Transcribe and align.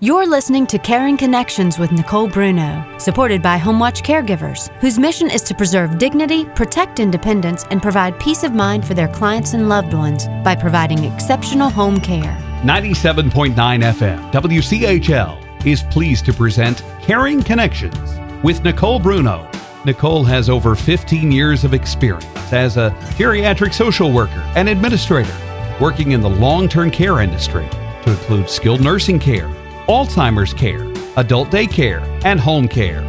You're 0.00 0.28
listening 0.28 0.68
to 0.68 0.78
Caring 0.78 1.16
Connections 1.16 1.76
with 1.76 1.90
Nicole 1.90 2.28
Bruno, 2.28 2.86
supported 2.98 3.42
by 3.42 3.58
HomeWatch 3.58 4.04
Caregivers, 4.04 4.68
whose 4.78 4.96
mission 4.96 5.28
is 5.28 5.42
to 5.42 5.56
preserve 5.56 5.98
dignity, 5.98 6.44
protect 6.44 7.00
independence, 7.00 7.64
and 7.72 7.82
provide 7.82 8.20
peace 8.20 8.44
of 8.44 8.52
mind 8.54 8.86
for 8.86 8.94
their 8.94 9.08
clients 9.08 9.54
and 9.54 9.68
loved 9.68 9.92
ones 9.92 10.28
by 10.44 10.54
providing 10.54 11.02
exceptional 11.02 11.68
home 11.68 11.98
care. 11.98 12.38
97.9 12.62 13.56
FM 13.56 14.30
WCHL 14.30 15.66
is 15.66 15.82
pleased 15.82 16.24
to 16.26 16.32
present 16.32 16.84
Caring 17.02 17.42
Connections 17.42 18.20
with 18.44 18.62
Nicole 18.62 19.00
Bruno. 19.00 19.50
Nicole 19.84 20.22
has 20.22 20.48
over 20.48 20.76
15 20.76 21.32
years 21.32 21.64
of 21.64 21.74
experience 21.74 22.52
as 22.52 22.76
a 22.76 22.90
geriatric 23.16 23.74
social 23.74 24.12
worker 24.12 24.48
and 24.54 24.68
administrator, 24.68 25.36
working 25.80 26.12
in 26.12 26.20
the 26.20 26.30
long 26.30 26.68
term 26.68 26.88
care 26.88 27.20
industry 27.20 27.68
to 28.04 28.10
include 28.12 28.48
skilled 28.48 28.80
nursing 28.80 29.18
care 29.18 29.52
Alzheimer's 29.88 30.52
care, 30.52 30.84
adult 31.16 31.48
daycare, 31.50 32.02
and 32.24 32.38
home 32.38 32.68
care. 32.68 33.02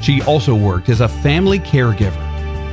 She 0.00 0.22
also 0.22 0.54
worked 0.54 0.88
as 0.88 1.00
a 1.00 1.08
family 1.08 1.58
caregiver. 1.58 2.26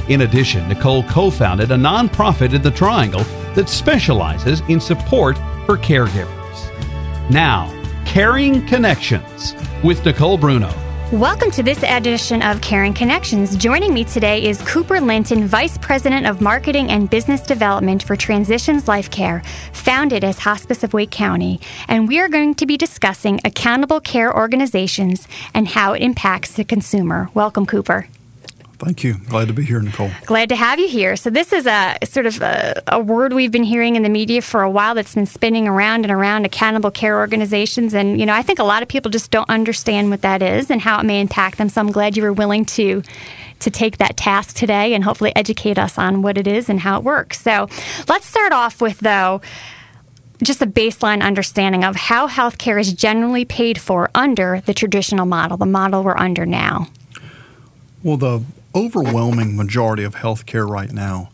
In 0.10 0.22
addition, 0.22 0.68
Nicole 0.68 1.04
co 1.04 1.32
founded 1.32 1.72
a 1.72 1.76
nonprofit 1.76 2.54
in 2.54 2.62
the 2.62 2.70
Triangle 2.70 3.24
that 3.56 3.68
specializes 3.68 4.62
in 4.70 4.80
support 4.80 5.38
for 5.66 5.76
caregivers. 5.76 7.32
Now, 7.32 7.74
Caring 8.06 8.66
Connections 8.68 9.56
with 9.84 10.06
Nicole 10.06 10.38
Bruno. 10.38 10.72
Welcome 11.14 11.52
to 11.52 11.64
this 11.64 11.82
edition 11.84 12.42
of 12.42 12.60
Caring 12.60 12.94
Connections. 12.94 13.56
Joining 13.56 13.94
me 13.94 14.04
today 14.04 14.44
is 14.44 14.62
Cooper 14.64 15.00
Linton, 15.00 15.48
Vice 15.48 15.78
President 15.78 16.26
of 16.26 16.42
Marketing 16.42 16.90
and 16.90 17.10
Business 17.10 17.40
Development 17.40 18.04
for 18.04 18.18
Transitions 18.18 18.90
Life 18.90 19.10
Care, 19.10 19.42
founded 19.72 20.26
as 20.26 20.40
Hospice 20.40 20.84
of 20.84 20.92
Wake 20.92 21.12
County. 21.12 21.62
And 21.88 22.10
we 22.10 22.20
are 22.20 22.28
going 22.28 22.56
to 22.56 22.66
be 22.66 22.76
discussing 22.76 23.40
accountable 23.46 24.02
care 24.02 24.36
organizations 24.36 25.30
and 25.54 25.70
how 25.70 25.94
it 25.94 26.02
impacts 26.02 26.52
the 26.52 26.66
consumer. 26.66 27.30
Welcome, 27.34 27.66
Cooper. 27.66 28.10
Thank 28.80 29.04
you. 29.04 29.16
Glad 29.16 29.48
to 29.48 29.54
be 29.54 29.66
here, 29.66 29.80
Nicole. 29.80 30.12
Glad 30.26 30.50
to 30.50 30.56
have 30.56 30.80
you 30.80 30.88
here. 30.88 31.16
So, 31.16 31.32
this 31.32 31.52
is 31.52 31.66
a 31.66 31.98
sort 32.04 32.28
of 32.28 32.40
a, 32.42 32.82
a, 32.88 33.00
word 33.00 33.34
we've 33.34 33.52
been 33.52 33.64
hearing 33.64 33.96
in 33.96 34.04
the 34.04 34.10
media 34.10 34.42
for 34.42 34.62
a 34.62 34.70
while 34.70 34.94
that's 34.94 35.16
been 35.16 35.26
spinning 35.26 35.68
around 35.68 36.06
and 36.06 36.12
around 36.12 36.46
accountable 36.46 36.92
care 36.92 37.18
organizations. 37.18 37.96
And, 37.96 38.20
you 38.20 38.26
know, 38.26 38.34
I 38.34 38.44
think 38.44 38.60
a 38.60 38.64
lot 38.64 38.84
of 38.84 38.88
people 38.88 39.10
just 39.10 39.32
don't 39.32 39.50
understand 39.50 40.12
what 40.12 40.22
that 40.22 40.44
is 40.44 40.70
and 40.70 40.80
how 40.80 41.00
it 41.00 41.06
may 41.06 41.20
impact 41.20 41.58
them. 41.58 41.70
So, 41.70 41.82
I'm 41.82 41.92
glad 41.92 42.16
you 42.16 42.24
were 42.24 42.34
willing 42.34 42.66
to 42.66 43.02
to 43.60 43.72
take 43.72 43.98
that 43.98 44.16
task 44.16 44.56
today 44.56 44.94
and 44.94 45.04
hopefully 45.04 45.36
educate 45.36 45.80
us 45.80 45.98
on 45.98 46.22
what 46.22 46.38
it 46.38 46.46
is 46.46 46.70
and 46.70 46.80
how 46.80 47.00
it 47.00 47.04
works. 47.04 47.42
So, 47.42 47.68
let's 48.08 48.28
start 48.28 48.54
off 48.54 48.80
with, 48.80 49.00
though, 49.00 49.42
just 50.44 50.62
a 50.62 50.68
baseline 50.68 51.24
understanding 51.24 51.84
of 51.84 51.96
how 51.96 52.28
healthcare 52.28 52.80
is 52.80 52.94
generally 52.94 53.44
paid 53.44 53.82
for 53.82 54.12
under 54.14 54.62
the 54.68 54.74
traditional 54.76 55.26
model, 55.26 55.58
the 55.58 55.66
model 55.66 56.04
we're 56.04 56.16
under 56.16 56.46
now. 56.46 56.90
Well, 58.04 58.18
the 58.18 58.44
overwhelming 58.78 59.56
majority 59.56 60.04
of 60.04 60.14
healthcare 60.14 60.70
right 60.70 60.92
now 60.92 61.30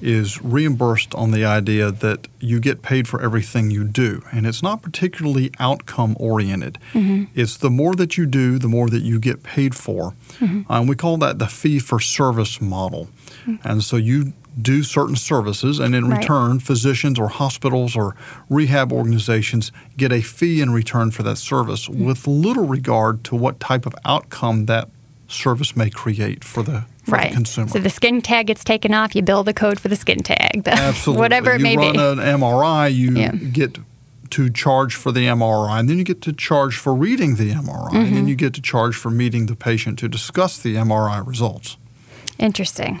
is 0.00 0.42
reimbursed 0.42 1.14
on 1.14 1.30
the 1.30 1.44
idea 1.44 1.90
that 1.90 2.26
you 2.40 2.58
get 2.58 2.80
paid 2.80 3.06
for 3.06 3.20
everything 3.22 3.70
you 3.70 3.84
do. 3.84 4.22
And 4.32 4.46
it's 4.46 4.62
not 4.62 4.82
particularly 4.82 5.50
outcome 5.58 6.16
oriented. 6.18 6.78
Mm-hmm. 6.94 7.24
It's 7.34 7.58
the 7.58 7.70
more 7.70 7.94
that 7.96 8.16
you 8.16 8.24
do, 8.24 8.58
the 8.58 8.68
more 8.68 8.88
that 8.88 9.02
you 9.02 9.18
get 9.18 9.42
paid 9.42 9.74
for. 9.74 10.14
Mm-hmm. 10.38 10.72
Um, 10.72 10.86
we 10.86 10.96
call 10.96 11.18
that 11.18 11.38
the 11.38 11.46
fee 11.46 11.78
for 11.78 12.00
service 12.00 12.60
model. 12.62 13.08
Mm-hmm. 13.46 13.68
And 13.68 13.82
so 13.82 13.96
you 13.96 14.32
do 14.60 14.82
certain 14.82 15.16
services, 15.16 15.78
and 15.78 15.94
in 15.94 16.08
right. 16.08 16.18
return, 16.18 16.60
physicians 16.60 17.18
or 17.18 17.28
hospitals 17.28 17.94
or 17.94 18.16
rehab 18.48 18.90
organizations 18.90 19.70
get 19.98 20.12
a 20.12 20.22
fee 20.22 20.62
in 20.62 20.70
return 20.70 21.10
for 21.10 21.22
that 21.24 21.36
service 21.36 21.88
mm-hmm. 21.88 22.06
with 22.06 22.26
little 22.26 22.66
regard 22.66 23.22
to 23.24 23.36
what 23.36 23.60
type 23.60 23.84
of 23.84 23.94
outcome 24.06 24.64
that 24.64 24.88
service 25.28 25.76
may 25.76 25.90
create 25.90 26.44
for 26.44 26.62
the 26.62 26.84
for 27.04 27.12
right. 27.12 27.30
the 27.30 27.34
consumer. 27.34 27.68
So 27.68 27.78
the 27.78 27.90
skin 27.90 28.20
tag 28.20 28.48
gets 28.48 28.64
taken 28.64 28.92
off, 28.94 29.14
you 29.14 29.22
build 29.22 29.46
the 29.46 29.54
code 29.54 29.78
for 29.78 29.88
the 29.88 29.96
skin 29.96 30.22
tag, 30.22 30.64
the, 30.64 30.72
Absolutely. 30.74 31.20
whatever 31.20 31.52
it 31.52 31.58
you 31.58 31.62
may 31.62 31.76
be. 31.76 31.86
You 31.86 31.92
run 31.92 32.18
an 32.18 32.40
MRI, 32.40 32.94
you 32.94 33.12
yeah. 33.12 33.32
get 33.32 33.78
to 34.30 34.50
charge 34.50 34.94
for 34.94 35.12
the 35.12 35.26
MRI, 35.26 35.78
and 35.78 35.88
then 35.88 35.98
you 35.98 36.04
get 36.04 36.20
to 36.22 36.32
charge 36.32 36.76
for 36.76 36.94
reading 36.94 37.36
the 37.36 37.52
MRI, 37.52 37.64
mm-hmm. 37.64 37.96
and 37.96 38.06
then 38.06 38.14
mm-hmm. 38.14 38.28
you 38.28 38.34
get 38.34 38.54
to 38.54 38.62
charge 38.62 38.96
for 38.96 39.10
meeting 39.10 39.46
the 39.46 39.56
patient 39.56 39.98
to 40.00 40.08
discuss 40.08 40.58
the 40.58 40.74
MRI 40.74 41.24
results. 41.26 41.76
Interesting. 42.38 43.00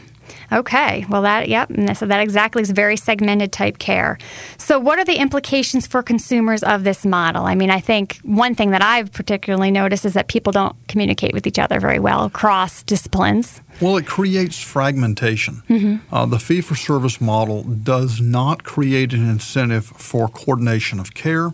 Okay, 0.52 1.04
well 1.08 1.22
that 1.22 1.48
yep, 1.48 1.70
so 1.94 2.06
that 2.06 2.20
exactly 2.20 2.62
is 2.62 2.70
very 2.70 2.96
segmented 2.96 3.52
type 3.52 3.78
care. 3.78 4.18
So 4.58 4.78
what 4.78 4.98
are 4.98 5.04
the 5.04 5.16
implications 5.16 5.86
for 5.86 6.02
consumers 6.02 6.62
of 6.62 6.84
this 6.84 7.04
model? 7.04 7.44
I 7.44 7.54
mean, 7.54 7.70
I 7.70 7.80
think 7.80 8.18
one 8.22 8.54
thing 8.54 8.70
that 8.70 8.82
I've 8.82 9.12
particularly 9.12 9.70
noticed 9.70 10.04
is 10.04 10.14
that 10.14 10.28
people 10.28 10.52
don't 10.52 10.76
communicate 10.88 11.32
with 11.32 11.46
each 11.46 11.58
other 11.58 11.80
very 11.80 11.98
well 11.98 12.24
across 12.24 12.82
disciplines. 12.82 13.60
Well, 13.80 13.96
it 13.96 14.06
creates 14.06 14.60
fragmentation. 14.62 15.62
Mm-hmm. 15.68 16.14
Uh, 16.14 16.26
the 16.26 16.38
fee 16.38 16.60
for 16.60 16.74
service 16.74 17.20
model 17.20 17.62
does 17.62 18.20
not 18.20 18.64
create 18.64 19.12
an 19.12 19.28
incentive 19.28 19.84
for 19.86 20.28
coordination 20.28 20.98
of 20.98 21.14
care. 21.14 21.52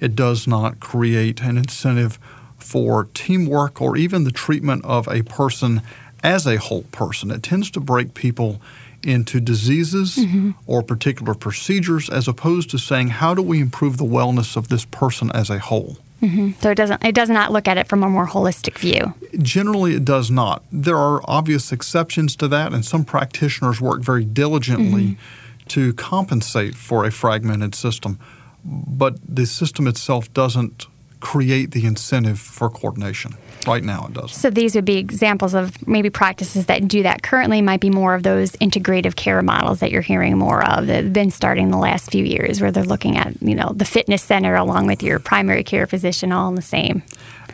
It 0.00 0.16
does 0.16 0.46
not 0.48 0.80
create 0.80 1.40
an 1.40 1.56
incentive 1.56 2.18
for 2.58 3.04
teamwork 3.14 3.80
or 3.80 3.96
even 3.96 4.24
the 4.24 4.32
treatment 4.32 4.84
of 4.84 5.06
a 5.08 5.22
person 5.22 5.82
as 6.22 6.46
a 6.46 6.56
whole 6.56 6.82
person. 6.84 7.30
It 7.30 7.42
tends 7.42 7.70
to 7.72 7.80
break 7.80 8.14
people 8.14 8.60
into 9.02 9.40
diseases 9.40 10.16
mm-hmm. 10.16 10.52
or 10.66 10.82
particular 10.82 11.34
procedures 11.34 12.08
as 12.08 12.28
opposed 12.28 12.70
to 12.70 12.78
saying 12.78 13.08
how 13.08 13.34
do 13.34 13.42
we 13.42 13.60
improve 13.60 13.96
the 13.96 14.04
wellness 14.04 14.56
of 14.56 14.68
this 14.68 14.84
person 14.84 15.30
as 15.32 15.50
a 15.50 15.58
whole. 15.58 15.98
Mm-hmm. 16.22 16.52
So 16.60 16.70
it 16.70 16.76
doesn't 16.76 17.04
it 17.04 17.16
does 17.16 17.28
not 17.28 17.50
look 17.50 17.66
at 17.66 17.78
it 17.78 17.88
from 17.88 18.04
a 18.04 18.08
more 18.08 18.28
holistic 18.28 18.78
view. 18.78 19.14
Generally, 19.42 19.96
it 19.96 20.04
does 20.04 20.30
not. 20.30 20.62
There 20.70 20.96
are 20.96 21.20
obvious 21.24 21.72
exceptions 21.72 22.36
to 22.36 22.48
that, 22.48 22.72
and 22.72 22.84
some 22.84 23.04
practitioners 23.04 23.80
work 23.80 24.02
very 24.02 24.24
diligently 24.24 25.02
mm-hmm. 25.02 25.66
to 25.68 25.92
compensate 25.94 26.76
for 26.76 27.04
a 27.04 27.10
fragmented 27.10 27.74
system. 27.74 28.20
But 28.64 29.16
the 29.26 29.46
system 29.46 29.88
itself 29.88 30.32
doesn't 30.32 30.86
create 31.18 31.72
the 31.72 31.86
incentive 31.86 32.38
for 32.38 32.70
coordination. 32.70 33.34
Right 33.66 33.84
now, 33.84 34.06
it 34.06 34.14
does. 34.14 34.32
So 34.32 34.50
these 34.50 34.74
would 34.74 34.84
be 34.84 34.98
examples 34.98 35.54
of 35.54 35.86
maybe 35.86 36.10
practices 36.10 36.66
that 36.66 36.86
do 36.88 37.02
that 37.02 37.22
currently. 37.22 37.62
Might 37.62 37.80
be 37.80 37.90
more 37.90 38.14
of 38.14 38.22
those 38.22 38.52
integrative 38.52 39.16
care 39.16 39.42
models 39.42 39.80
that 39.80 39.90
you're 39.90 40.02
hearing 40.02 40.38
more 40.38 40.66
of 40.68 40.86
that 40.86 41.04
have 41.04 41.12
been 41.12 41.30
starting 41.30 41.70
the 41.70 41.78
last 41.78 42.10
few 42.10 42.24
years, 42.24 42.60
where 42.60 42.70
they're 42.70 42.84
looking 42.84 43.16
at 43.16 43.40
you 43.42 43.54
know 43.54 43.72
the 43.74 43.84
fitness 43.84 44.22
center 44.22 44.54
along 44.54 44.86
with 44.86 45.02
your 45.02 45.18
primary 45.18 45.64
care 45.64 45.86
physician 45.86 46.32
all 46.32 46.48
in 46.48 46.54
the 46.54 46.62
same. 46.62 47.02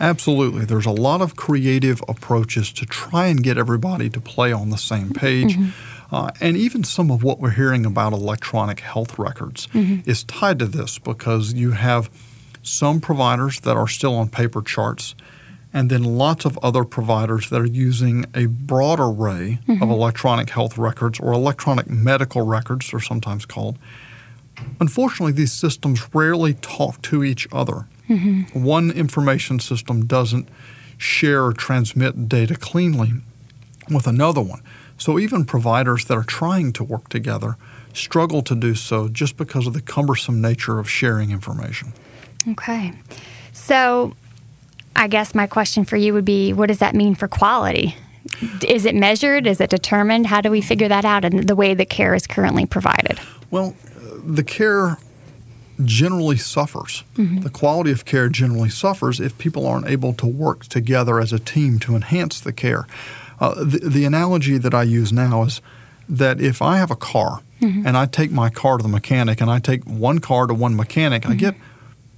Absolutely. 0.00 0.64
There's 0.64 0.86
a 0.86 0.92
lot 0.92 1.20
of 1.20 1.36
creative 1.36 2.02
approaches 2.08 2.72
to 2.74 2.86
try 2.86 3.26
and 3.26 3.42
get 3.42 3.58
everybody 3.58 4.08
to 4.10 4.20
play 4.20 4.52
on 4.52 4.70
the 4.70 4.78
same 4.78 5.10
page. 5.10 5.56
Mm-hmm. 5.56 6.14
Uh, 6.14 6.30
and 6.40 6.56
even 6.56 6.84
some 6.84 7.10
of 7.10 7.22
what 7.22 7.38
we're 7.38 7.50
hearing 7.50 7.84
about 7.84 8.12
electronic 8.12 8.80
health 8.80 9.18
records 9.18 9.66
mm-hmm. 9.68 10.08
is 10.08 10.24
tied 10.24 10.58
to 10.58 10.66
this 10.66 10.98
because 10.98 11.52
you 11.52 11.72
have 11.72 12.08
some 12.62 13.00
providers 13.00 13.60
that 13.60 13.76
are 13.76 13.88
still 13.88 14.14
on 14.14 14.28
paper 14.28 14.62
charts, 14.62 15.14
and 15.72 15.90
then 15.90 16.02
lots 16.02 16.44
of 16.44 16.58
other 16.58 16.84
providers 16.84 17.50
that 17.50 17.60
are 17.60 17.66
using 17.66 18.24
a 18.34 18.46
broad 18.46 18.98
array 18.98 19.58
mm-hmm. 19.66 19.82
of 19.82 19.90
electronic 19.90 20.50
health 20.50 20.78
records 20.78 21.20
or 21.20 21.32
electronic 21.32 21.88
medical 21.88 22.42
records, 22.42 22.90
they're 22.90 23.00
sometimes 23.00 23.44
called. 23.44 23.78
Unfortunately, 24.80 25.32
these 25.32 25.52
systems 25.52 26.14
rarely 26.14 26.54
talk 26.54 27.00
to 27.02 27.22
each 27.22 27.46
other. 27.52 27.86
Mm-hmm. 28.08 28.64
One 28.64 28.90
information 28.90 29.60
system 29.60 30.06
doesn't 30.06 30.48
share 30.96 31.44
or 31.44 31.52
transmit 31.52 32.28
data 32.28 32.56
cleanly 32.56 33.12
with 33.90 34.06
another 34.06 34.42
one. 34.42 34.62
So 34.96 35.18
even 35.18 35.44
providers 35.44 36.06
that 36.06 36.14
are 36.14 36.24
trying 36.24 36.72
to 36.74 36.84
work 36.84 37.08
together 37.08 37.56
struggle 37.92 38.42
to 38.42 38.54
do 38.54 38.74
so 38.74 39.08
just 39.08 39.36
because 39.36 39.66
of 39.66 39.74
the 39.74 39.80
cumbersome 39.80 40.40
nature 40.40 40.78
of 40.78 40.90
sharing 40.90 41.30
information. 41.30 41.92
Okay. 42.48 42.92
So 43.52 44.14
I 44.96 45.08
guess 45.08 45.34
my 45.34 45.46
question 45.46 45.84
for 45.84 45.96
you 45.96 46.12
would 46.14 46.24
be 46.24 46.52
what 46.52 46.66
does 46.66 46.78
that 46.78 46.94
mean 46.94 47.14
for 47.14 47.28
quality? 47.28 47.96
Is 48.66 48.84
it 48.84 48.94
measured? 48.94 49.46
Is 49.46 49.60
it 49.60 49.70
determined? 49.70 50.26
How 50.26 50.40
do 50.40 50.50
we 50.50 50.60
figure 50.60 50.88
that 50.88 51.04
out 51.04 51.24
in 51.24 51.46
the 51.46 51.56
way 51.56 51.74
the 51.74 51.86
care 51.86 52.14
is 52.14 52.26
currently 52.26 52.66
provided? 52.66 53.18
Well, 53.50 53.74
the 54.24 54.44
care 54.44 54.98
generally 55.84 56.36
suffers. 56.36 57.04
Mm-hmm. 57.14 57.40
The 57.40 57.50
quality 57.50 57.92
of 57.92 58.04
care 58.04 58.28
generally 58.28 58.68
suffers 58.68 59.20
if 59.20 59.38
people 59.38 59.66
aren't 59.66 59.88
able 59.88 60.12
to 60.14 60.26
work 60.26 60.66
together 60.66 61.20
as 61.20 61.32
a 61.32 61.38
team 61.38 61.78
to 61.80 61.94
enhance 61.94 62.40
the 62.40 62.52
care. 62.52 62.86
Uh, 63.40 63.54
the, 63.62 63.78
the, 63.78 64.04
analogy 64.04 64.58
that 64.58 64.74
I 64.74 64.82
use 64.82 65.12
now 65.12 65.44
is 65.44 65.60
that 66.08 66.40
if 66.40 66.60
I 66.60 66.78
have 66.78 66.90
a 66.90 66.96
car 66.96 67.42
mm-hmm. 67.60 67.86
and 67.86 67.96
I 67.96 68.06
take 68.06 68.32
my 68.32 68.50
car 68.50 68.78
to 68.78 68.82
the 68.82 68.88
mechanic 68.88 69.40
and 69.40 69.48
I 69.48 69.60
take 69.60 69.84
one 69.84 70.18
car 70.18 70.48
to 70.48 70.54
one 70.54 70.74
mechanic, 70.74 71.22
mm-hmm. 71.22 71.32
I 71.32 71.36
get 71.36 71.54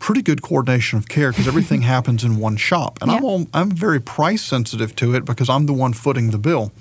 pretty 0.00 0.22
good 0.22 0.42
coordination 0.42 0.98
of 0.98 1.08
care 1.08 1.30
because 1.30 1.46
everything 1.46 1.82
happens 1.94 2.24
in 2.24 2.38
one 2.38 2.56
shop. 2.56 2.98
And 3.00 3.10
I'm, 3.10 3.24
all, 3.24 3.46
I'm 3.54 3.70
very 3.70 4.00
price 4.00 4.42
sensitive 4.42 4.96
to 4.96 5.14
it 5.14 5.24
because 5.24 5.48
I'm 5.48 5.66
the 5.66 5.72
one 5.72 5.92
footing 5.92 6.30
the 6.30 6.38
bill. 6.38 6.72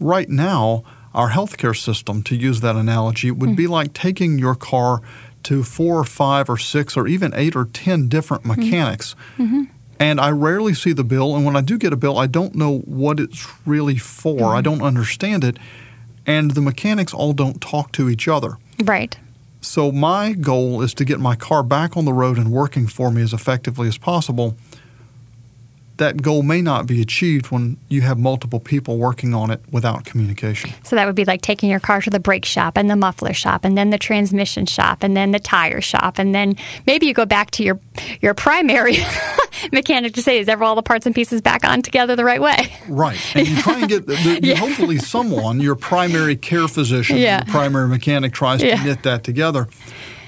Right 0.00 0.28
now, 0.28 0.84
our 1.12 1.30
healthcare 1.30 1.76
system, 1.76 2.22
to 2.24 2.36
use 2.36 2.60
that 2.60 2.76
analogy, 2.76 3.30
would 3.30 3.50
mm. 3.50 3.56
be 3.56 3.66
like 3.66 3.92
taking 3.92 4.38
your 4.38 4.54
car 4.54 5.00
to 5.44 5.62
four 5.62 5.98
or 5.98 6.04
five 6.04 6.48
or 6.48 6.58
six 6.58 6.96
or 6.96 7.06
even 7.06 7.32
eight 7.34 7.54
or 7.54 7.66
ten 7.66 8.08
different 8.08 8.44
mechanics. 8.44 9.14
Mm-hmm. 9.38 9.64
And 9.98 10.20
I 10.20 10.30
rarely 10.30 10.74
see 10.74 10.92
the 10.92 11.04
bill. 11.04 11.34
And 11.36 11.46
when 11.46 11.56
I 11.56 11.62
do 11.62 11.78
get 11.78 11.92
a 11.92 11.96
bill, 11.96 12.18
I 12.18 12.26
don't 12.26 12.54
know 12.54 12.78
what 12.80 13.18
it's 13.18 13.46
really 13.64 13.96
for. 13.96 14.38
Mm-hmm. 14.38 14.56
I 14.56 14.60
don't 14.60 14.82
understand 14.82 15.42
it. 15.42 15.58
And 16.26 16.50
the 16.50 16.60
mechanics 16.60 17.14
all 17.14 17.32
don't 17.32 17.60
talk 17.60 17.92
to 17.92 18.10
each 18.10 18.28
other. 18.28 18.58
Right. 18.82 19.16
So 19.60 19.90
my 19.90 20.32
goal 20.32 20.82
is 20.82 20.94
to 20.94 21.04
get 21.04 21.18
my 21.18 21.34
car 21.34 21.62
back 21.62 21.96
on 21.96 22.04
the 22.04 22.12
road 22.12 22.38
and 22.38 22.52
working 22.52 22.86
for 22.86 23.10
me 23.10 23.22
as 23.22 23.32
effectively 23.32 23.88
as 23.88 23.98
possible 23.98 24.56
that 25.98 26.20
goal 26.20 26.42
may 26.42 26.60
not 26.60 26.86
be 26.86 27.00
achieved 27.00 27.50
when 27.50 27.78
you 27.88 28.02
have 28.02 28.18
multiple 28.18 28.60
people 28.60 28.98
working 28.98 29.34
on 29.34 29.50
it 29.50 29.60
without 29.70 30.04
communication. 30.04 30.70
So 30.82 30.96
that 30.96 31.06
would 31.06 31.14
be 31.14 31.24
like 31.24 31.40
taking 31.40 31.70
your 31.70 31.80
car 31.80 32.00
to 32.02 32.10
the 32.10 32.20
brake 32.20 32.44
shop 32.44 32.76
and 32.76 32.90
the 32.90 32.96
muffler 32.96 33.32
shop 33.32 33.64
and 33.64 33.78
then 33.78 33.90
the 33.90 33.98
transmission 33.98 34.66
shop 34.66 35.02
and 35.02 35.16
then 35.16 35.30
the 35.30 35.38
tire 35.38 35.80
shop 35.80 36.18
and 36.18 36.34
then 36.34 36.56
maybe 36.86 37.06
you 37.06 37.14
go 37.14 37.24
back 37.24 37.50
to 37.52 37.62
your 37.62 37.80
your 38.20 38.34
primary 38.34 38.98
mechanic 39.72 40.14
to 40.14 40.22
say 40.22 40.38
is 40.38 40.48
ever 40.48 40.64
all 40.64 40.74
the 40.74 40.82
parts 40.82 41.06
and 41.06 41.14
pieces 41.14 41.40
back 41.40 41.64
on 41.64 41.82
together 41.82 42.14
the 42.14 42.24
right 42.24 42.42
way. 42.42 42.72
Right. 42.88 43.18
And 43.34 43.48
you 43.48 43.56
try 43.56 43.80
and 43.80 43.88
get 43.88 44.06
the, 44.06 44.14
the, 44.14 44.40
yeah. 44.46 44.56
hopefully 44.56 44.98
someone, 44.98 45.60
your 45.60 45.76
primary 45.76 46.36
care 46.36 46.68
physician, 46.68 47.16
yeah. 47.16 47.44
your 47.44 47.52
primary 47.52 47.88
mechanic 47.88 48.32
tries 48.32 48.62
yeah. 48.62 48.76
to 48.76 48.84
knit 48.84 49.02
that 49.04 49.24
together. 49.24 49.68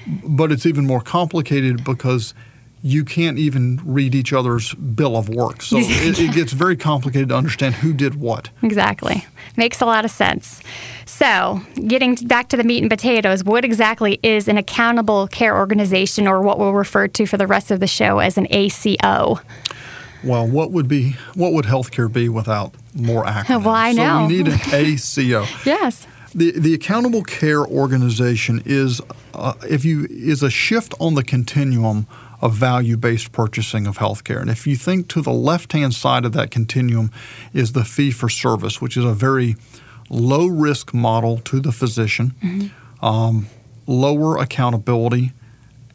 But 0.07 0.51
it's 0.51 0.65
even 0.65 0.87
more 0.87 1.01
complicated 1.01 1.83
because 1.83 2.33
you 2.81 3.03
can't 3.03 3.37
even 3.37 3.81
read 3.83 4.15
each 4.15 4.31
other's 4.31 4.73
bill 4.73 5.17
of 5.17 5.29
work. 5.29 5.61
So 5.61 5.77
it, 5.79 6.19
it, 6.19 6.33
gets 6.33 6.53
very 6.53 6.77
complicated 6.77 7.29
to 7.29 7.35
understand 7.35 7.75
who 7.75 7.93
did 7.93 8.15
what. 8.15 8.49
Exactly. 8.61 9.25
Makes 9.57 9.81
a 9.81 9.85
lot 9.85 10.05
of 10.05 10.11
sense. 10.11 10.61
So, 11.05 11.61
getting 11.87 12.15
back 12.15 12.47
to 12.49 12.57
the 12.57 12.63
meat 12.63 12.81
and 12.81 12.89
potatoes, 12.89 13.43
what 13.43 13.65
exactly 13.65 14.19
is 14.23 14.47
an 14.47 14.57
accountable 14.57 15.27
care 15.27 15.57
organization 15.57 16.27
or 16.27 16.41
what 16.41 16.59
we'll 16.59 16.73
refer 16.73 17.07
to 17.09 17.25
for 17.25 17.37
the 17.37 17.47
rest 17.47 17.71
of 17.71 17.79
the 17.79 17.87
show 17.87 18.19
as 18.19 18.37
an 18.37 18.47
ACO? 18.49 19.41
Well, 20.23 20.47
what 20.47 20.71
would 20.71 20.87
be 20.87 21.15
what 21.35 21.53
would 21.53 21.65
healthcare 21.65 22.11
be 22.11 22.29
without 22.29 22.73
more 22.93 23.23
acronyms? 23.25 23.65
Well, 23.65 23.75
I 23.75 23.91
know. 23.91 24.19
So 24.19 24.27
we 24.27 24.37
need 24.37 24.47
an 24.47 24.59
ACO. 24.73 25.45
yes. 25.65 26.07
The, 26.33 26.51
the 26.51 26.73
accountable 26.73 27.23
care 27.23 27.65
organization 27.65 28.61
is 28.65 29.01
uh, 29.33 29.53
if 29.69 29.83
you 29.83 30.05
is 30.09 30.43
a 30.43 30.49
shift 30.49 30.93
on 30.99 31.15
the 31.15 31.23
continuum 31.23 32.07
of 32.41 32.53
value 32.53 32.97
based 32.97 33.31
purchasing 33.31 33.87
of 33.87 33.97
healthcare. 33.97 34.39
And 34.39 34.49
if 34.49 34.65
you 34.65 34.75
think 34.75 35.07
to 35.09 35.21
the 35.21 35.31
left 35.31 35.73
hand 35.73 35.93
side 35.93 36.25
of 36.25 36.33
that 36.33 36.51
continuum 36.51 37.11
is 37.53 37.73
the 37.73 37.83
fee 37.83 38.11
for 38.11 38.29
service, 38.29 38.81
which 38.81 38.95
is 38.95 39.03
a 39.03 39.13
very 39.13 39.55
low 40.09 40.47
risk 40.47 40.93
model 40.93 41.39
to 41.39 41.59
the 41.59 41.71
physician, 41.71 42.35
mm-hmm. 42.41 43.05
um, 43.05 43.47
lower 43.87 44.37
accountability, 44.37 45.33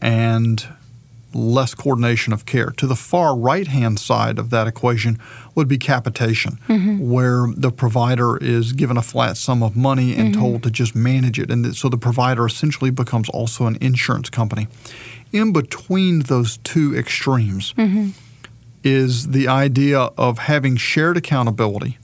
and 0.01 0.67
less 1.35 1.75
coordination 1.75 2.33
of 2.33 2.47
care. 2.47 2.71
To 2.71 2.87
the 2.87 2.97
far 2.97 3.37
right 3.37 3.67
hand 3.67 3.99
side 3.99 4.39
of 4.39 4.51
that 4.51 4.67
equation 4.67 5.19
would 5.55 5.69
be 5.69 5.79
capitation, 5.79 6.59
mm-hmm. 6.69 7.11
where 7.11 7.47
the 7.57 7.71
provider 7.71 8.37
is 8.37 8.73
given 8.73 8.97
a 8.97 9.03
flat 9.03 9.37
sum 9.37 9.63
of 9.63 9.77
money 9.77 10.15
and 10.15 10.33
mm-hmm. 10.33 10.41
told 10.41 10.63
to 10.65 10.71
just 10.71 10.95
manage 10.95 11.39
it. 11.39 11.51
And 11.51 11.77
so 11.77 11.89
the 11.89 11.99
provider 11.99 12.47
essentially 12.47 12.91
becomes 12.91 13.29
also 13.29 13.67
an 13.67 13.77
insurance 13.81 14.31
company 14.31 14.69
in 15.35 15.53
between 15.53 16.21
those 16.21 16.59
two 16.59 16.97
extremes 16.97 17.75
mm-hmm. 17.75 18.11
is 18.85 19.29
the 19.29 19.49
idea 19.49 19.99
of 20.17 20.39
having 20.39 20.77
shared 20.77 21.17
accountability 21.17 21.99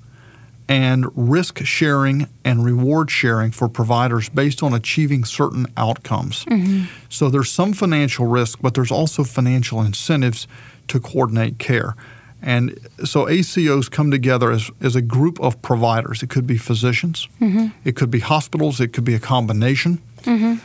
and 0.71 1.07
risk 1.17 1.59
sharing 1.65 2.29
and 2.45 2.65
reward 2.65 3.11
sharing 3.11 3.51
for 3.51 3.69
providers 3.69 4.29
based 4.29 4.63
on 4.63 4.73
achieving 4.73 5.25
certain 5.25 5.67
outcomes. 5.77 6.45
Mm-hmm. 6.45 6.85
So 7.09 7.29
there's 7.29 7.51
some 7.51 7.73
financial 7.73 8.27
risk, 8.27 8.61
but 8.63 8.75
there's 8.75 8.93
also 8.93 9.25
financial 9.25 9.83
incentives 9.83 10.47
to 10.87 11.01
coordinate 11.01 11.59
care. 11.59 11.97
And 12.41 12.79
so 13.05 13.27
ACOs 13.27 13.91
come 13.91 14.13
together 14.13 14.53
as, 14.53 14.71
as 14.81 14.95
a 14.95 15.03
group 15.03 15.41
of 15.41 15.61
providers. 15.61 16.23
It 16.23 16.31
could 16.31 16.47
be 16.47 16.57
physicians, 16.57 17.27
mm-hmm. 17.41 17.77
it 17.85 17.97
could 17.97 18.11
be 18.11 18.21
hospitals, 18.21 18.81
it 18.81 18.93
could 18.93 19.05
be 19.05 19.15
a 19.15 19.21
combination. 19.21 20.01
Mm-hmm. 20.23 20.65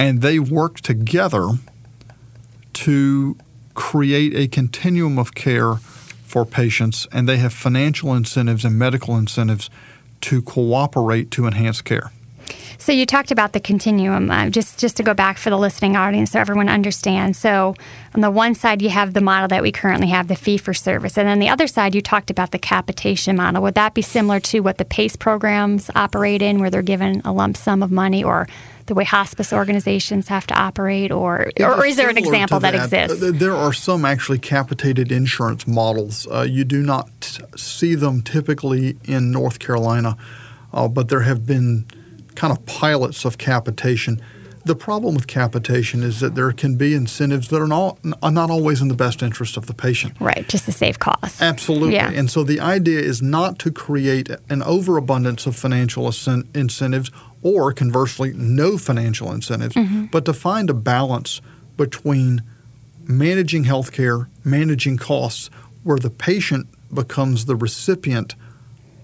And 0.00 0.20
they 0.20 0.40
work 0.40 0.80
together 0.80 1.50
to 2.72 3.36
create 3.74 4.34
a 4.34 4.48
continuum 4.48 5.16
of 5.16 5.36
care 5.36 5.76
for 6.34 6.44
patients, 6.44 7.06
and 7.12 7.28
they 7.28 7.36
have 7.36 7.52
financial 7.52 8.12
incentives 8.12 8.64
and 8.64 8.76
medical 8.76 9.16
incentives 9.16 9.70
to 10.20 10.42
cooperate 10.42 11.30
to 11.30 11.46
enhance 11.46 11.80
care. 11.80 12.10
So 12.76 12.90
you 12.90 13.06
talked 13.06 13.30
about 13.30 13.52
the 13.52 13.60
continuum. 13.60 14.32
Uh, 14.32 14.50
just 14.50 14.80
just 14.80 14.96
to 14.96 15.04
go 15.04 15.14
back 15.14 15.38
for 15.38 15.50
the 15.50 15.56
listening 15.56 15.94
audience, 15.94 16.32
so 16.32 16.40
everyone 16.40 16.68
understands. 16.68 17.38
So 17.38 17.76
on 18.16 18.20
the 18.20 18.32
one 18.32 18.56
side, 18.56 18.82
you 18.82 18.90
have 18.90 19.14
the 19.14 19.20
model 19.20 19.46
that 19.46 19.62
we 19.62 19.70
currently 19.70 20.08
have, 20.08 20.26
the 20.26 20.34
fee 20.34 20.58
for 20.58 20.74
service, 20.74 21.16
and 21.16 21.28
then 21.28 21.38
the 21.38 21.50
other 21.50 21.68
side, 21.68 21.94
you 21.94 22.02
talked 22.02 22.30
about 22.32 22.50
the 22.50 22.58
capitation 22.58 23.36
model. 23.36 23.62
Would 23.62 23.76
that 23.76 23.94
be 23.94 24.02
similar 24.02 24.40
to 24.40 24.58
what 24.58 24.78
the 24.78 24.84
PACE 24.84 25.14
programs 25.14 25.88
operate 25.94 26.42
in, 26.42 26.58
where 26.58 26.70
they're 26.70 26.82
given 26.82 27.22
a 27.24 27.32
lump 27.32 27.56
sum 27.56 27.80
of 27.80 27.92
money, 27.92 28.24
or 28.24 28.48
the 28.86 28.94
way 28.94 29.04
hospice 29.04 29.52
organizations 29.52 30.28
have 30.28 30.46
to 30.48 30.54
operate, 30.54 31.10
or 31.10 31.50
or 31.60 31.86
is 31.86 31.96
there 31.96 32.08
an 32.08 32.18
example 32.18 32.60
that. 32.60 32.72
that. 32.72 32.84
exists? 32.84 33.38
There 33.38 33.54
are 33.54 33.72
some 33.72 34.04
actually 34.04 34.38
capitated 34.38 35.10
insurance 35.10 35.66
models. 35.66 36.26
Uh, 36.30 36.42
you 36.42 36.64
do 36.64 36.82
not 36.82 37.40
see 37.56 37.94
them 37.94 38.22
typically 38.22 38.96
in 39.04 39.30
North 39.30 39.58
Carolina, 39.58 40.16
uh, 40.72 40.88
but 40.88 41.08
there 41.08 41.20
have 41.20 41.46
been 41.46 41.86
kind 42.34 42.52
of 42.52 42.64
pilots 42.66 43.24
of 43.24 43.38
capitation. 43.38 44.20
The 44.66 44.74
problem 44.74 45.14
with 45.14 45.26
capitation 45.26 46.02
is 46.02 46.20
that 46.20 46.34
there 46.34 46.50
can 46.52 46.76
be 46.76 46.94
incentives 46.94 47.48
that 47.48 47.60
are 47.60 47.68
not, 47.68 47.98
are 48.22 48.30
not 48.30 48.50
always 48.50 48.80
in 48.80 48.88
the 48.88 48.94
best 48.94 49.22
interest 49.22 49.58
of 49.58 49.66
the 49.66 49.74
patient. 49.74 50.14
Right, 50.20 50.48
just 50.48 50.64
to 50.64 50.72
save 50.72 50.98
costs. 50.98 51.42
Absolutely. 51.42 51.94
Yeah. 51.94 52.10
And 52.10 52.30
so 52.30 52.44
the 52.44 52.60
idea 52.60 53.00
is 53.00 53.20
not 53.20 53.58
to 53.60 53.70
create 53.70 54.30
an 54.48 54.62
overabundance 54.62 55.46
of 55.46 55.54
financial 55.54 56.06
incentives 56.06 57.10
or 57.42 57.72
conversely, 57.74 58.32
no 58.32 58.78
financial 58.78 59.30
incentives, 59.32 59.74
mm-hmm. 59.74 60.06
but 60.06 60.24
to 60.24 60.32
find 60.32 60.70
a 60.70 60.74
balance 60.74 61.42
between 61.76 62.42
managing 63.06 63.64
healthcare, 63.64 64.28
managing 64.44 64.96
costs, 64.96 65.50
where 65.82 65.98
the 65.98 66.08
patient 66.08 66.66
becomes 66.92 67.44
the 67.44 67.56
recipient 67.56 68.34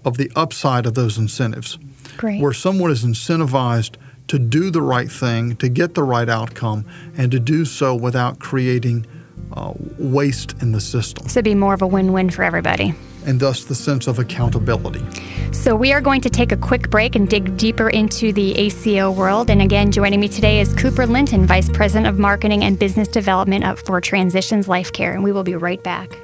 of 0.03 0.17
the 0.17 0.31
upside 0.35 0.87
of 0.87 0.95
those 0.95 1.19
incentives. 1.19 1.77
Great. 2.17 2.41
Where 2.41 2.53
someone 2.53 2.89
is 2.89 3.05
incentivized 3.05 3.97
to 4.31 4.39
do 4.39 4.71
the 4.71 4.81
right 4.81 5.11
thing, 5.11 5.57
to 5.57 5.67
get 5.67 5.93
the 5.93 6.03
right 6.03 6.29
outcome, 6.29 6.85
and 7.17 7.31
to 7.31 7.37
do 7.37 7.65
so 7.65 7.93
without 7.93 8.39
creating 8.39 9.05
uh, 9.51 9.73
waste 9.97 10.55
in 10.61 10.71
the 10.71 10.79
system. 10.79 11.27
So, 11.27 11.41
be 11.41 11.53
more 11.53 11.73
of 11.73 11.81
a 11.81 11.87
win 11.87 12.13
win 12.13 12.29
for 12.29 12.43
everybody 12.43 12.95
and 13.25 13.41
thus 13.41 13.65
the 13.65 13.75
sense 13.75 14.07
of 14.07 14.19
accountability. 14.19 15.05
So, 15.51 15.75
we 15.75 15.91
are 15.91 15.99
going 15.99 16.21
to 16.21 16.29
take 16.29 16.53
a 16.53 16.57
quick 16.57 16.89
break 16.89 17.17
and 17.17 17.27
dig 17.27 17.57
deeper 17.57 17.89
into 17.89 18.31
the 18.31 18.53
ACO 18.57 19.11
world. 19.11 19.49
And 19.49 19.61
again, 19.61 19.91
joining 19.91 20.21
me 20.21 20.29
today 20.29 20.61
is 20.61 20.73
Cooper 20.75 21.05
Linton, 21.05 21.45
Vice 21.45 21.69
President 21.69 22.07
of 22.07 22.17
Marketing 22.17 22.63
and 22.63 22.79
Business 22.79 23.09
Development 23.09 23.77
for 23.79 23.99
Transitions 23.99 24.69
Life 24.69 24.93
Care. 24.93 25.11
And 25.11 25.25
we 25.25 25.33
will 25.33 25.43
be 25.43 25.57
right 25.57 25.83
back. 25.83 26.17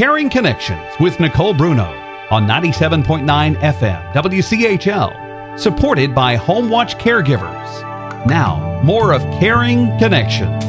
Caring 0.00 0.30
Connections 0.30 0.80
with 0.98 1.20
Nicole 1.20 1.52
Bruno 1.52 1.84
on 2.30 2.46
97.9 2.46 3.22
FM 3.56 4.12
WCHL, 4.14 5.60
supported 5.60 6.14
by 6.14 6.38
HomeWatch 6.38 6.98
Caregivers. 6.98 8.26
Now, 8.26 8.80
more 8.82 9.12
of 9.12 9.20
Caring 9.38 9.88
Connections. 9.98 10.64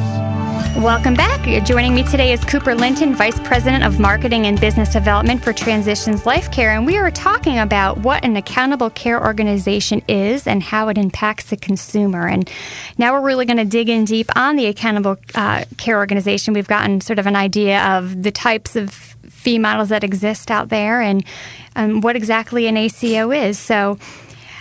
Welcome 0.76 1.14
back. 1.14 1.64
Joining 1.64 1.94
me 1.94 2.02
today 2.02 2.34
is 2.34 2.44
Cooper 2.44 2.74
Linton, 2.74 3.14
Vice 3.14 3.40
President 3.40 3.84
of 3.84 3.98
Marketing 3.98 4.46
and 4.46 4.60
Business 4.60 4.90
Development 4.90 5.42
for 5.42 5.54
Transitions 5.54 6.26
Life 6.26 6.50
Care, 6.50 6.72
and 6.72 6.84
we 6.84 6.98
are 6.98 7.10
talking 7.10 7.58
about 7.58 7.98
what 7.98 8.22
an 8.26 8.36
accountable 8.36 8.90
care 8.90 9.22
organization 9.22 10.02
is 10.08 10.46
and 10.46 10.62
how 10.62 10.88
it 10.88 10.98
impacts 10.98 11.46
the 11.46 11.56
consumer. 11.56 12.28
And 12.28 12.50
now 12.98 13.14
we're 13.14 13.26
really 13.26 13.46
going 13.46 13.56
to 13.56 13.64
dig 13.64 13.88
in 13.88 14.04
deep 14.04 14.28
on 14.36 14.56
the 14.56 14.66
accountable 14.66 15.16
uh, 15.34 15.64
care 15.78 15.96
organization. 15.96 16.52
We've 16.52 16.68
gotten 16.68 17.00
sort 17.00 17.18
of 17.18 17.26
an 17.26 17.36
idea 17.36 17.82
of 17.96 18.22
the 18.22 18.30
types 18.30 18.76
of 18.76 19.11
fee 19.42 19.58
models 19.58 19.88
that 19.88 20.04
exist 20.04 20.50
out 20.50 20.68
there 20.68 21.00
and 21.00 21.24
um, 21.74 22.00
what 22.00 22.16
exactly 22.16 22.66
an 22.66 22.76
ACO 22.76 23.30
is. 23.32 23.58
So, 23.58 23.98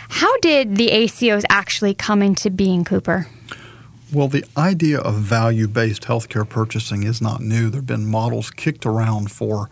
how 0.09 0.37
did 0.39 0.75
the 0.75 0.89
ACOs 0.89 1.45
actually 1.49 1.93
come 1.93 2.21
into 2.21 2.49
being, 2.49 2.83
Cooper? 2.83 3.27
Well, 4.11 4.27
the 4.27 4.43
idea 4.57 4.99
of 4.99 5.15
value 5.15 5.67
based 5.67 6.03
healthcare 6.03 6.47
purchasing 6.47 7.03
is 7.03 7.21
not 7.21 7.39
new. 7.39 7.69
There 7.69 7.79
have 7.79 7.85
been 7.85 8.07
models 8.07 8.51
kicked 8.51 8.85
around 8.85 9.31
for 9.31 9.69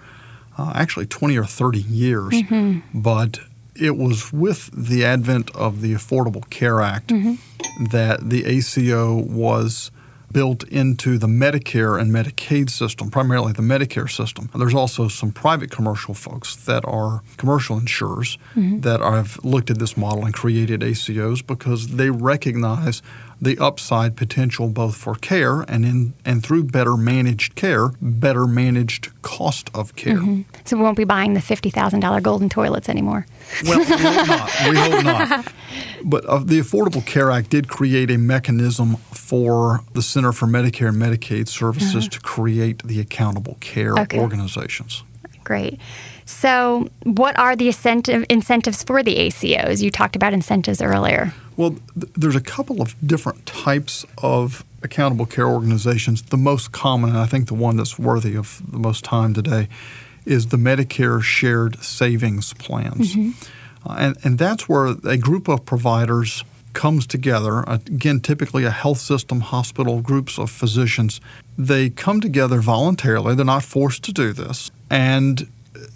uh, 0.58 0.72
actually 0.76 1.08
20 1.08 1.38
or 1.38 1.44
30 1.44 1.80
years, 1.80 2.34
mm-hmm. 2.34 2.80
but 3.02 3.40
it 3.76 3.98
was 3.98 4.32
with 4.32 4.70
the 4.72 5.04
advent 5.04 5.54
of 5.56 5.82
the 5.82 5.94
Affordable 5.94 6.50
Care 6.50 6.80
Act 6.82 7.10
mm-hmm. 7.10 7.86
that 7.92 8.30
the 8.30 8.46
ACO 8.46 9.16
was 9.16 9.92
built 10.32 10.64
into 10.66 11.18
the 11.18 11.28
Medicare 11.28 12.00
and 12.00 12.12
Medicaid 12.12 12.70
system, 12.70 13.10
primarily 13.10 13.54
the 13.54 13.62
Medicare 13.62 14.10
system. 14.10 14.50
There's 14.56 14.76
also 14.76 15.08
some 15.08 15.32
private 15.32 15.72
commercial 15.72 16.14
folks 16.14 16.56
that 16.56 16.86
are 16.86 17.22
commercial 17.38 17.78
insurers 17.78 18.38
mm-hmm. 18.56 18.82
that 18.82 19.00
have 19.00 19.44
looked 19.44 19.70
at 19.70 19.80
this 19.80 19.98
model 19.98 20.26
and 20.26 20.34
created 20.34 20.82
ACOs 20.82 21.46
because 21.46 21.88
they 21.96 22.10
recognize 22.10 23.02
the 23.42 23.58
upside 23.58 24.18
potential 24.18 24.68
both 24.68 24.96
for 24.96 25.16
care 25.16 25.62
and 25.62 25.86
in 25.86 26.14
and 26.26 26.44
through 26.44 26.64
better 26.64 26.98
managed 26.98 27.56
care, 27.56 27.90
better 28.02 28.46
managed 28.46 29.10
cost 29.22 29.70
of 29.74 29.96
care. 29.96 30.18
Mm-hmm. 30.18 30.42
So 30.66 30.78
we 30.78 30.84
won't 30.84 30.98
be 30.98 31.06
buying 31.06 31.34
the 31.34 31.42
fifty 31.42 31.70
thousand 31.70 32.02
dollar 32.02 32.22
golden 32.22 32.50
toilets 32.50 32.90
anymore. 32.90 33.26
Well, 33.64 33.80
we 33.80 33.86
hope 33.86 34.28
not. 34.28 34.70
We 34.70 34.78
hope 34.78 35.04
not. 35.04 35.54
But 36.04 36.26
uh, 36.26 36.40
the 36.40 36.60
Affordable 36.60 37.06
Care 37.06 37.32
Act 37.32 37.50
did 37.50 37.68
create 37.68 38.10
a 38.12 38.18
mechanism 38.18 38.96
for 39.12 39.82
the 39.94 40.02
Center 40.02 40.32
for 40.32 40.46
Medicare 40.46 40.90
and 40.90 40.98
Medicaid 40.98 41.48
Services 41.48 41.96
uh-huh. 41.96 42.10
to 42.10 42.20
create 42.22 42.84
the 42.84 43.00
accountable 43.00 43.58
care 43.60 43.94
okay. 43.98 44.20
organizations. 44.20 45.04
Great. 45.44 45.80
So, 46.26 46.88
what 47.04 47.38
are 47.40 47.56
the 47.56 47.68
incentive, 47.68 48.24
incentives 48.30 48.84
for 48.84 49.02
the 49.02 49.16
ACOs? 49.16 49.82
You 49.82 49.90
talked 49.90 50.16
about 50.16 50.32
incentives 50.32 50.80
earlier. 50.80 51.34
Well, 51.58 51.72
th- 52.00 52.14
there's 52.16 52.36
a 52.36 52.42
couple 52.42 52.84
of 52.84 52.96
different 53.06 53.48
types 53.48 54.06
of 54.22 54.64
accountable 54.84 55.26
care 55.26 55.48
organizations. 55.48 56.22
The 56.22 56.38
most 56.38 56.72
common, 56.72 57.10
and 57.10 57.20
I 57.20 57.26
think 57.26 57.48
the 57.48 57.56
one 57.56 57.78
that's 57.78 57.98
worthy 57.98 58.36
of 58.36 58.62
the 58.72 58.78
most 58.78 59.04
time 59.04 59.34
today, 59.34 59.68
is 60.26 60.48
the 60.48 60.58
Medicare 60.58 61.22
Shared 61.22 61.82
Savings 61.84 62.54
Plans. 62.54 63.16
Mm-hmm. 63.16 63.32
And, 63.86 64.18
and 64.24 64.38
that's 64.38 64.68
where 64.68 64.96
a 65.04 65.18
group 65.18 65.48
of 65.48 65.66
providers 65.66 66.44
comes 66.74 67.08
together, 67.08 67.64
again, 67.68 68.20
typically 68.20 68.64
a 68.64 68.72
health 68.72 69.00
system, 69.00 69.42
hospital, 69.42 70.02
groups 70.02 70.38
of 70.38 70.52
physicians. 70.52 71.20
They 71.58 71.90
come 71.90 72.22
together 72.22 72.62
voluntarily, 72.62 73.36
they're 73.36 73.46
not 73.46 73.64
forced 73.64 74.04
to 74.04 74.14
do 74.14 74.34
this, 74.34 74.72
and 74.90 75.48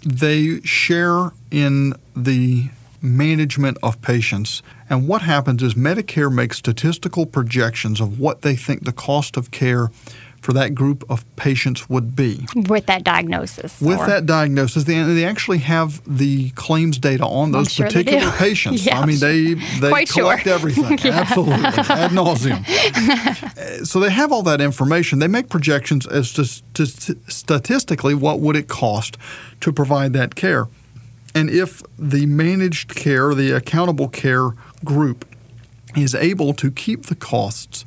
they 0.04 0.60
share 0.62 1.32
in 1.50 1.94
the 2.16 2.70
management 3.00 3.78
of 3.82 4.00
patients. 4.02 4.62
And 4.88 5.06
what 5.06 5.22
happens 5.22 5.62
is 5.62 5.74
Medicare 5.74 6.32
makes 6.32 6.58
statistical 6.58 7.26
projections 7.26 8.00
of 8.00 8.18
what 8.18 8.42
they 8.42 8.56
think 8.56 8.84
the 8.84 8.92
cost 8.92 9.36
of 9.36 9.50
care 9.50 9.90
for 10.44 10.52
that 10.52 10.74
group 10.74 11.10
of 11.10 11.24
patients 11.36 11.88
would 11.88 12.14
be. 12.14 12.46
With 12.54 12.84
that 12.84 13.02
diagnosis. 13.02 13.80
With 13.80 13.98
or? 13.98 14.06
that 14.06 14.26
diagnosis. 14.26 14.84
They, 14.84 15.02
they 15.02 15.24
actually 15.24 15.58
have 15.58 16.02
the 16.06 16.50
claims 16.50 16.98
data 16.98 17.24
on 17.24 17.52
those 17.52 17.72
sure 17.72 17.86
particular 17.86 18.30
patients. 18.32 18.84
yeah, 18.84 19.00
I 19.00 19.06
mean, 19.06 19.20
they, 19.20 19.54
they 19.54 19.88
Quite 19.88 20.10
collect 20.10 20.42
sure. 20.42 20.52
everything. 20.52 20.98
yeah. 21.02 21.20
Absolutely. 21.20 21.54
Ad 21.54 22.10
nauseum. 22.10 23.86
so 23.86 23.98
they 23.98 24.10
have 24.10 24.32
all 24.32 24.42
that 24.42 24.60
information. 24.60 25.18
They 25.18 25.28
make 25.28 25.48
projections 25.48 26.06
as 26.06 26.30
to, 26.34 26.44
to 26.74 26.86
statistically 27.26 28.14
what 28.14 28.40
would 28.40 28.54
it 28.54 28.68
cost 28.68 29.16
to 29.62 29.72
provide 29.72 30.12
that 30.12 30.34
care. 30.34 30.68
And 31.34 31.48
if 31.48 31.82
the 31.98 32.26
managed 32.26 32.94
care, 32.94 33.34
the 33.34 33.52
accountable 33.52 34.08
care 34.08 34.50
group, 34.84 35.24
is 35.96 36.14
able 36.14 36.52
to 36.52 36.70
keep 36.70 37.06
the 37.06 37.14
costs 37.14 37.86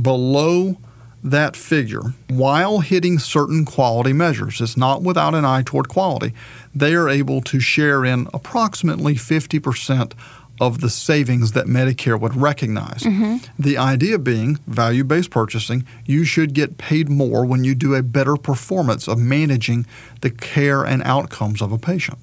below 0.00 0.78
that 1.22 1.56
figure 1.56 2.14
while 2.28 2.80
hitting 2.80 3.18
certain 3.18 3.64
quality 3.64 4.12
measures. 4.12 4.60
It's 4.60 4.76
not 4.76 5.02
without 5.02 5.34
an 5.34 5.44
eye 5.44 5.62
toward 5.64 5.88
quality. 5.88 6.32
They 6.74 6.94
are 6.94 7.08
able 7.08 7.40
to 7.42 7.60
share 7.60 8.04
in 8.04 8.28
approximately 8.32 9.14
50% 9.14 10.12
of 10.60 10.82
the 10.82 10.90
savings 10.90 11.52
that 11.52 11.66
Medicare 11.66 12.20
would 12.20 12.36
recognize. 12.36 13.02
Mm-hmm. 13.02 13.38
The 13.58 13.78
idea 13.78 14.18
being 14.18 14.58
value 14.66 15.04
based 15.04 15.30
purchasing, 15.30 15.86
you 16.04 16.24
should 16.24 16.52
get 16.52 16.76
paid 16.76 17.08
more 17.08 17.46
when 17.46 17.64
you 17.64 17.74
do 17.74 17.94
a 17.94 18.02
better 18.02 18.36
performance 18.36 19.08
of 19.08 19.18
managing 19.18 19.86
the 20.20 20.30
care 20.30 20.84
and 20.84 21.02
outcomes 21.02 21.62
of 21.62 21.72
a 21.72 21.78
patient. 21.78 22.18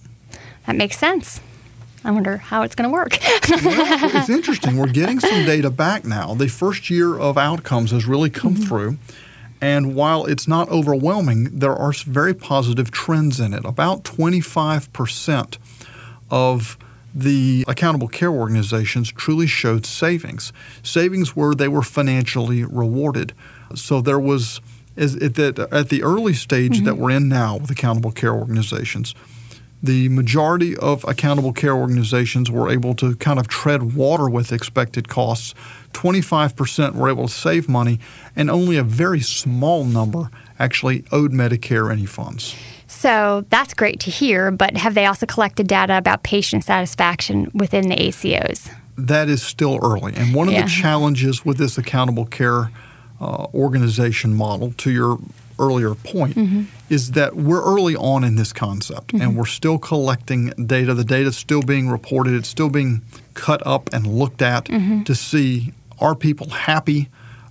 That 0.68 0.76
makes 0.76 0.98
sense. 0.98 1.42
I 2.04 2.12
wonder 2.12 2.38
how 2.38 2.62
it's 2.62 2.76
going 2.76 2.90
to 2.90 2.94
work. 2.94 3.18
well, 3.50 4.16
it's 4.16 4.30
interesting. 4.38 4.78
We're 4.78 4.88
getting 4.88 5.20
some 5.20 5.46
data 5.46 5.70
back 5.70 6.06
now. 6.06 6.34
The 6.36 6.48
first 6.48 6.90
year 6.90 7.18
of 7.18 7.38
outcomes 7.38 7.92
has 7.92 8.06
really 8.06 8.30
come 8.30 8.56
mm-hmm. 8.56 8.64
through. 8.64 8.98
And 9.60 9.96
while 9.96 10.26
it's 10.26 10.48
not 10.48 10.70
overwhelming, 10.70 11.60
there 11.60 11.76
are 11.76 11.92
very 11.92 12.34
positive 12.34 12.92
trends 12.92 13.40
in 13.40 13.54
it. 13.54 13.66
About 13.66 14.04
25% 14.04 15.58
of 16.30 16.78
the 17.16 17.66
accountable 17.68 18.08
care 18.08 18.32
organizations 18.32 19.12
truly 19.12 19.48
showed 19.48 19.86
savings, 19.86 20.54
savings 20.84 21.36
where 21.36 21.56
they 21.56 21.68
were 21.68 21.82
financially 21.82 22.64
rewarded. 22.64 23.34
So 23.74 24.02
there 24.02 24.20
was, 24.20 24.62
at 24.96 25.10
the 25.10 26.02
early 26.04 26.34
stage 26.34 26.78
mm-hmm. 26.78 26.86
that 26.86 26.98
we're 26.98 27.12
in 27.12 27.28
now 27.28 27.58
with 27.58 27.72
accountable 27.72 28.12
care 28.12 28.34
organizations, 28.34 29.16
the 29.82 30.10
majority 30.10 30.76
of 30.78 31.04
accountable 31.08 31.54
care 31.54 31.76
organizations 31.76 32.50
were 32.50 32.70
able 32.70 32.96
to 32.96 33.16
kind 33.16 33.40
of 33.40 33.48
tread 33.48 33.94
water 33.94 34.30
with 34.30 34.52
expected 34.52 35.08
costs. 35.08 35.54
25% 35.94 36.96
were 36.96 37.10
able 37.10 37.28
to 37.28 37.34
save 37.34 37.70
money, 37.70 38.00
and 38.36 38.50
only 38.50 38.78
a 38.78 38.84
very 38.84 39.22
small 39.22 39.84
number 39.84 40.30
actually 40.60 41.06
owed 41.12 41.32
Medicare 41.32 41.92
any 41.92 42.06
funds. 42.06 42.56
So 42.88 43.46
that's 43.50 43.74
great 43.74 44.00
to 44.02 44.12
hear, 44.12 44.50
but 44.50 44.78
have 44.78 44.94
they 44.94 45.06
also 45.06 45.26
collected 45.26 45.68
data 45.68 45.98
about 45.98 46.24
patient 46.24 46.64
satisfaction 46.64 47.52
within 47.54 47.90
the 47.90 47.96
ACOs? 47.96 48.72
That 48.98 49.30
is 49.30 49.44
still 49.44 49.80
early. 49.84 50.16
And 50.16 50.34
one 50.34 50.48
of 50.48 50.54
yeah. 50.54 50.64
the 50.64 50.70
challenges 50.70 51.46
with 51.46 51.58
this 51.58 51.78
accountable 51.78 52.26
care 52.26 52.72
uh, 53.20 53.48
organization 53.54 54.34
model, 54.34 54.72
to 54.78 54.92
your 54.92 55.20
earlier 55.60 55.96
point, 55.96 56.36
mm-hmm. 56.36 56.64
is 56.90 57.12
that 57.12 57.36
we're 57.36 57.64
early 57.64 57.96
on 57.96 58.24
in 58.24 58.36
this 58.36 58.54
concept 58.54 59.08
mm-hmm. 59.08 59.22
and 59.22 59.38
we're 59.38 59.46
still 59.46 59.78
collecting 59.78 60.48
data. 60.66 60.94
The 60.94 61.04
data 61.04 61.30
is 61.30 61.38
still 61.38 61.62
being 61.62 61.90
reported, 61.90 62.34
it's 62.34 62.50
still 62.50 62.70
being 62.70 63.02
cut 63.34 63.66
up 63.66 63.90
and 63.94 64.08
looked 64.08 64.42
at 64.42 64.66
mm-hmm. 64.66 65.04
to 65.04 65.16
see 65.16 65.74
are 66.00 66.16
people 66.16 66.50
happy? 66.50 67.10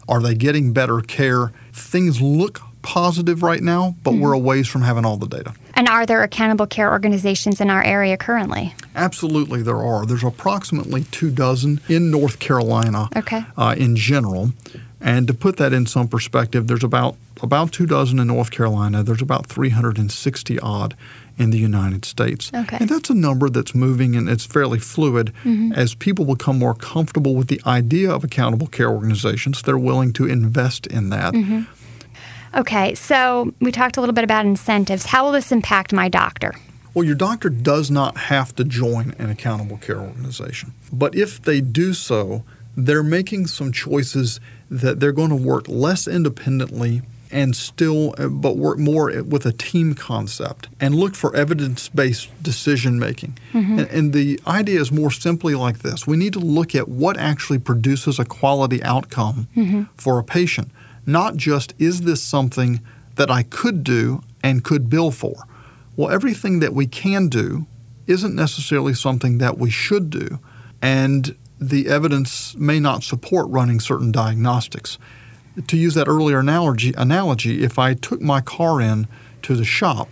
Are 0.08 0.22
they 0.22 0.34
getting 0.34 0.72
better 0.72 1.00
care? 1.00 1.52
Things 1.72 2.20
look 2.20 2.60
positive 2.82 3.42
right 3.42 3.60
now, 3.60 3.96
but 4.04 4.14
we're 4.14 4.32
a 4.32 4.38
ways 4.38 4.68
from 4.68 4.82
having 4.82 5.04
all 5.04 5.16
the 5.16 5.26
data. 5.26 5.52
And 5.74 5.88
are 5.88 6.06
there 6.06 6.22
accountable 6.22 6.68
care 6.68 6.90
organizations 6.90 7.60
in 7.60 7.68
our 7.68 7.82
area 7.82 8.16
currently? 8.16 8.74
Absolutely, 8.94 9.60
there 9.62 9.82
are. 9.82 10.06
There's 10.06 10.22
approximately 10.22 11.02
two 11.04 11.30
dozen 11.30 11.80
in 11.88 12.12
North 12.12 12.38
Carolina 12.38 13.08
okay. 13.16 13.44
uh, 13.56 13.74
in 13.76 13.96
general. 13.96 14.52
And 15.06 15.28
to 15.28 15.34
put 15.34 15.56
that 15.58 15.72
in 15.72 15.86
some 15.86 16.08
perspective, 16.08 16.66
there's 16.66 16.82
about 16.82 17.16
about 17.40 17.70
two 17.70 17.86
dozen 17.86 18.18
in 18.18 18.26
North 18.26 18.50
Carolina. 18.50 19.04
There's 19.04 19.22
about 19.22 19.46
360 19.46 20.58
odd 20.58 20.96
in 21.38 21.50
the 21.50 21.58
United 21.58 22.04
States. 22.04 22.50
Okay. 22.52 22.78
And 22.80 22.88
that's 22.88 23.08
a 23.08 23.14
number 23.14 23.48
that's 23.48 23.72
moving 23.72 24.16
and 24.16 24.28
it's 24.28 24.44
fairly 24.44 24.80
fluid. 24.80 25.32
Mm-hmm. 25.44 25.74
As 25.74 25.94
people 25.94 26.24
become 26.24 26.58
more 26.58 26.74
comfortable 26.74 27.36
with 27.36 27.46
the 27.46 27.60
idea 27.64 28.10
of 28.10 28.24
accountable 28.24 28.66
care 28.66 28.90
organizations, 28.90 29.62
they're 29.62 29.78
willing 29.78 30.12
to 30.14 30.26
invest 30.26 30.88
in 30.88 31.10
that. 31.10 31.34
Mm-hmm. 31.34 31.62
Okay, 32.58 32.94
so 32.96 33.54
we 33.60 33.70
talked 33.70 33.96
a 33.96 34.00
little 34.00 34.14
bit 34.14 34.24
about 34.24 34.44
incentives. 34.44 35.06
How 35.06 35.24
will 35.24 35.32
this 35.32 35.52
impact 35.52 35.92
my 35.92 36.08
doctor? 36.08 36.52
Well, 36.94 37.04
your 37.04 37.14
doctor 37.14 37.48
does 37.48 37.92
not 37.92 38.16
have 38.16 38.56
to 38.56 38.64
join 38.64 39.14
an 39.18 39.30
accountable 39.30 39.76
care 39.76 40.00
organization. 40.00 40.72
But 40.92 41.14
if 41.14 41.40
they 41.42 41.60
do 41.60 41.92
so, 41.92 42.42
they're 42.76 43.02
making 43.02 43.46
some 43.46 43.72
choices 43.72 44.38
that 44.70 45.00
they're 45.00 45.12
going 45.12 45.30
to 45.30 45.36
work 45.36 45.68
less 45.68 46.06
independently 46.06 47.02
and 47.30 47.56
still 47.56 48.14
but 48.30 48.56
work 48.56 48.78
more 48.78 49.22
with 49.22 49.44
a 49.46 49.52
team 49.52 49.94
concept 49.94 50.68
and 50.78 50.94
look 50.94 51.14
for 51.14 51.34
evidence-based 51.34 52.30
decision 52.42 52.98
making 52.98 53.36
mm-hmm. 53.52 53.80
and, 53.80 53.88
and, 53.90 54.12
the 54.12 54.38
idea 54.46 54.80
is 54.80 54.92
more 54.92 55.10
simply 55.10 55.54
like 55.54 55.80
this 55.80 56.06
we 56.06 56.16
need 56.16 56.32
to 56.32 56.38
look 56.38 56.74
at 56.74 56.88
what 56.88 57.16
actually 57.16 57.58
produces 57.58 58.18
a 58.18 58.24
quality 58.24 58.82
outcome 58.84 59.48
mm-hmm. 59.56 59.82
for 59.96 60.18
a 60.18 60.24
patient 60.24 60.70
not 61.04 61.36
just 61.36 61.74
is 61.78 62.02
this 62.02 62.22
something 62.22 62.80
that 63.16 63.30
i 63.30 63.42
could 63.42 63.82
do 63.82 64.22
and 64.44 64.62
could 64.62 64.88
bill 64.88 65.10
for 65.10 65.48
well 65.96 66.10
everything 66.10 66.60
that 66.60 66.72
we 66.72 66.86
can 66.86 67.28
do 67.28 67.66
isn't 68.06 68.36
necessarily 68.36 68.94
something 68.94 69.38
that 69.38 69.58
we 69.58 69.68
should 69.68 70.10
do 70.10 70.38
and 70.80 71.36
the 71.58 71.88
evidence 71.88 72.54
may 72.56 72.80
not 72.80 73.02
support 73.02 73.48
running 73.48 73.80
certain 73.80 74.12
diagnostics. 74.12 74.98
To 75.66 75.76
use 75.76 75.94
that 75.94 76.08
earlier 76.08 76.40
analogy, 76.40 76.92
analogy, 76.96 77.64
if 77.64 77.78
I 77.78 77.94
took 77.94 78.20
my 78.20 78.40
car 78.40 78.80
in 78.80 79.06
to 79.42 79.56
the 79.56 79.64
shop 79.64 80.08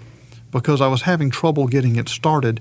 because 0.50 0.80
I 0.80 0.88
was 0.88 1.02
having 1.02 1.30
trouble 1.30 1.66
getting 1.66 1.96
it 1.96 2.08
started, 2.08 2.60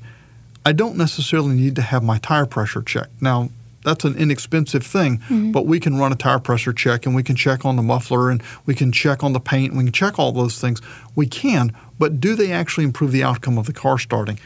I 0.66 0.74
don't 0.74 0.98
necessarily 0.98 1.56
need 1.56 1.76
to 1.78 1.82
have 1.82 2.04
my 2.04 2.18
tire 2.18 2.46
pressure 2.46 2.82
checked. 2.82 3.22
Now, 3.22 3.50
that's 3.84 4.06
an 4.06 4.16
inexpensive 4.16 4.86
thing, 4.86 5.18
mm-hmm. 5.20 5.52
but 5.52 5.66
we 5.66 5.80
can 5.80 5.98
run 5.98 6.12
a 6.12 6.16
tire 6.16 6.40
pressure 6.40 6.74
check 6.74 7.06
and 7.06 7.16
we 7.16 7.24
can 7.24 7.36
check 7.36 7.66
on 7.66 7.76
the 7.76 7.82
muffler 7.82 8.30
and 8.30 8.42
we 8.66 8.76
can 8.76 8.92
check 8.92 9.24
on 9.24 9.34
the 9.34 9.40
paint 9.40 9.72
and 9.72 9.78
we 9.78 9.84
can 9.86 9.94
check 9.94 10.18
all 10.18 10.32
those 10.32 10.60
things. 10.60 10.82
We 11.16 11.28
can, 11.28 11.76
but 12.00 12.20
do 12.20 12.36
they 12.36 12.52
actually 12.52 12.86
improve 12.86 13.12
the 13.12 13.24
outcome 13.24 13.58
of 13.58 13.66
the 13.66 13.74
car 13.74 13.98
starting? 14.00 14.40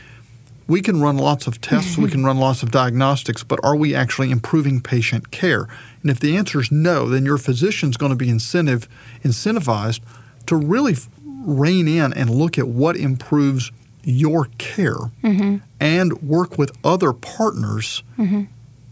We 0.67 0.81
can 0.81 1.01
run 1.01 1.17
lots 1.17 1.47
of 1.47 1.61
tests, 1.61 1.97
we 1.97 2.09
can 2.09 2.23
run 2.23 2.37
lots 2.37 2.61
of 2.61 2.71
diagnostics, 2.71 3.43
but 3.43 3.59
are 3.63 3.75
we 3.75 3.95
actually 3.95 4.31
improving 4.31 4.81
patient 4.81 5.31
care? 5.31 5.67
And 6.01 6.11
if 6.11 6.19
the 6.19 6.35
answer 6.35 6.59
is 6.59 6.71
no, 6.71 7.07
then 7.07 7.25
your 7.25 7.37
physician's 7.37 7.97
going 7.97 8.11
to 8.11 8.17
be 8.17 8.29
incentive 8.29 8.87
incentivized 9.23 10.01
to 10.47 10.55
really 10.55 10.95
rein 11.23 11.87
in 11.87 12.13
and 12.13 12.29
look 12.29 12.57
at 12.57 12.67
what 12.67 12.97
improves 12.97 13.71
your 14.03 14.49
care 14.57 15.11
mm-hmm. 15.23 15.57
and 15.79 16.21
work 16.21 16.57
with 16.57 16.71
other 16.83 17.13
partners 17.13 18.03
mm-hmm. 18.17 18.43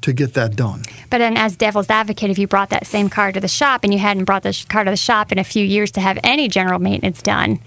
to 0.01 0.13
get 0.13 0.34
that 0.34 0.55
done. 0.55 0.84
But 1.10 1.20
then, 1.20 1.38
as 1.38 1.55
devil's 1.55 1.89
advocate, 1.89 2.29
if 2.29 2.38
you 2.38 2.48
brought 2.48 2.70
that 2.70 2.86
same 2.86 3.10
car 3.10 3.32
to 3.32 3.39
the 3.39 3.48
shop 3.48 3.84
and 3.84 3.94
you 3.94 4.00
hadn't 4.00 4.25
brought 4.25 4.44
the 4.44 4.65
car 4.70 4.84
to 4.84 4.91
the 4.91 4.98
shop 4.98 5.32
in 5.32 5.39
a 5.39 5.44
few 5.44 5.63
years 5.63 5.91
to 5.91 6.01
have 6.01 6.20
any 6.24 6.48
general 6.48 6.79
maintenance 6.79 7.22
done, 7.22 7.60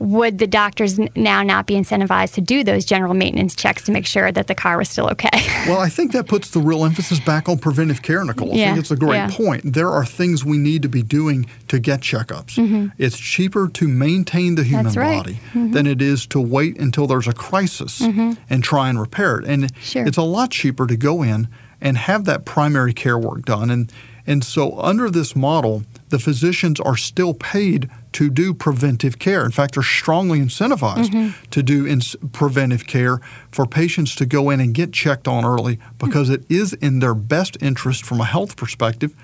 would 0.00 0.38
the 0.38 0.46
doctors 0.46 0.98
now 1.14 1.42
not 1.42 1.66
be 1.66 1.74
incentivized 1.74 2.32
to 2.32 2.40
do 2.40 2.64
those 2.64 2.86
general 2.86 3.12
maintenance 3.12 3.54
checks 3.54 3.84
to 3.84 3.92
make 3.92 4.06
sure 4.06 4.32
that 4.32 4.46
the 4.46 4.54
car 4.54 4.78
was 4.78 4.88
still 4.88 5.08
okay? 5.10 5.28
well, 5.68 5.78
I 5.78 5.90
think 5.90 6.12
that 6.12 6.26
puts 6.26 6.50
the 6.50 6.58
real 6.58 6.86
emphasis 6.86 7.20
back 7.20 7.50
on 7.50 7.58
preventive 7.58 8.00
care, 8.00 8.24
Nicole. 8.24 8.52
I 8.52 8.56
yeah. 8.56 8.66
think 8.68 8.78
it's 8.78 8.90
a 8.90 8.96
great 8.96 9.16
yeah. 9.16 9.30
point. 9.30 9.74
There 9.74 9.90
are 9.90 10.06
things 10.06 10.42
we 10.42 10.56
need 10.56 10.80
to 10.82 10.88
be 10.88 11.02
doing 11.02 11.46
to 11.68 11.78
get 11.78 12.00
checkups. 12.00 12.56
Mm-hmm. 12.56 12.88
It's 12.96 13.18
cheaper 13.18 13.68
to 13.68 13.88
maintain 13.88 14.54
the 14.54 14.64
human 14.64 14.92
right. 14.94 15.18
body 15.18 15.34
mm-hmm. 15.34 15.72
than 15.72 15.86
it 15.86 16.00
is 16.00 16.26
to 16.28 16.40
wait 16.40 16.78
until 16.78 17.06
there's 17.06 17.28
a 17.28 17.34
crisis 17.34 18.00
mm-hmm. 18.00 18.32
and 18.48 18.64
try 18.64 18.88
and 18.88 18.98
repair 18.98 19.38
it. 19.38 19.44
And 19.44 19.70
sure. 19.82 20.06
it's 20.06 20.16
a 20.16 20.22
lot 20.22 20.50
cheaper 20.50 20.86
to 20.86 20.96
go 20.96 21.22
in 21.22 21.48
and 21.78 21.98
have 21.98 22.24
that 22.24 22.46
primary 22.46 22.94
care 22.94 23.18
work 23.18 23.44
done. 23.44 23.70
And 23.70 23.92
and 24.26 24.44
so 24.44 24.78
under 24.78 25.10
this 25.10 25.34
model, 25.34 25.82
the 26.10 26.18
physicians 26.18 26.78
are 26.78 26.96
still 26.96 27.34
paid 27.34 27.90
to 28.12 28.30
do 28.30 28.52
preventive 28.52 29.18
care. 29.18 29.44
In 29.44 29.50
fact, 29.50 29.74
they're 29.74 29.82
strongly 29.82 30.40
incentivized 30.40 31.10
mm-hmm. 31.10 31.44
to 31.50 31.62
do 31.62 32.00
preventive 32.32 32.86
care 32.86 33.20
for 33.50 33.66
patients 33.66 34.14
to 34.16 34.26
go 34.26 34.50
in 34.50 34.60
and 34.60 34.74
get 34.74 34.92
checked 34.92 35.28
on 35.28 35.44
early 35.44 35.78
because 35.98 36.28
mm-hmm. 36.28 36.42
it 36.42 36.50
is 36.50 36.72
in 36.74 36.98
their 36.98 37.14
best 37.14 37.56
interest 37.60 38.04
from 38.04 38.20
a 38.20 38.24
health 38.24 38.56
perspective 38.56 39.14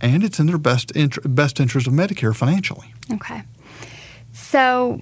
and 0.00 0.24
it's 0.24 0.40
in 0.40 0.46
their 0.46 0.58
best 0.58 0.90
int- 0.92 1.34
best 1.34 1.60
interest 1.60 1.86
of 1.86 1.92
Medicare 1.92 2.34
financially. 2.34 2.92
Okay. 3.12 3.42
So 4.32 5.00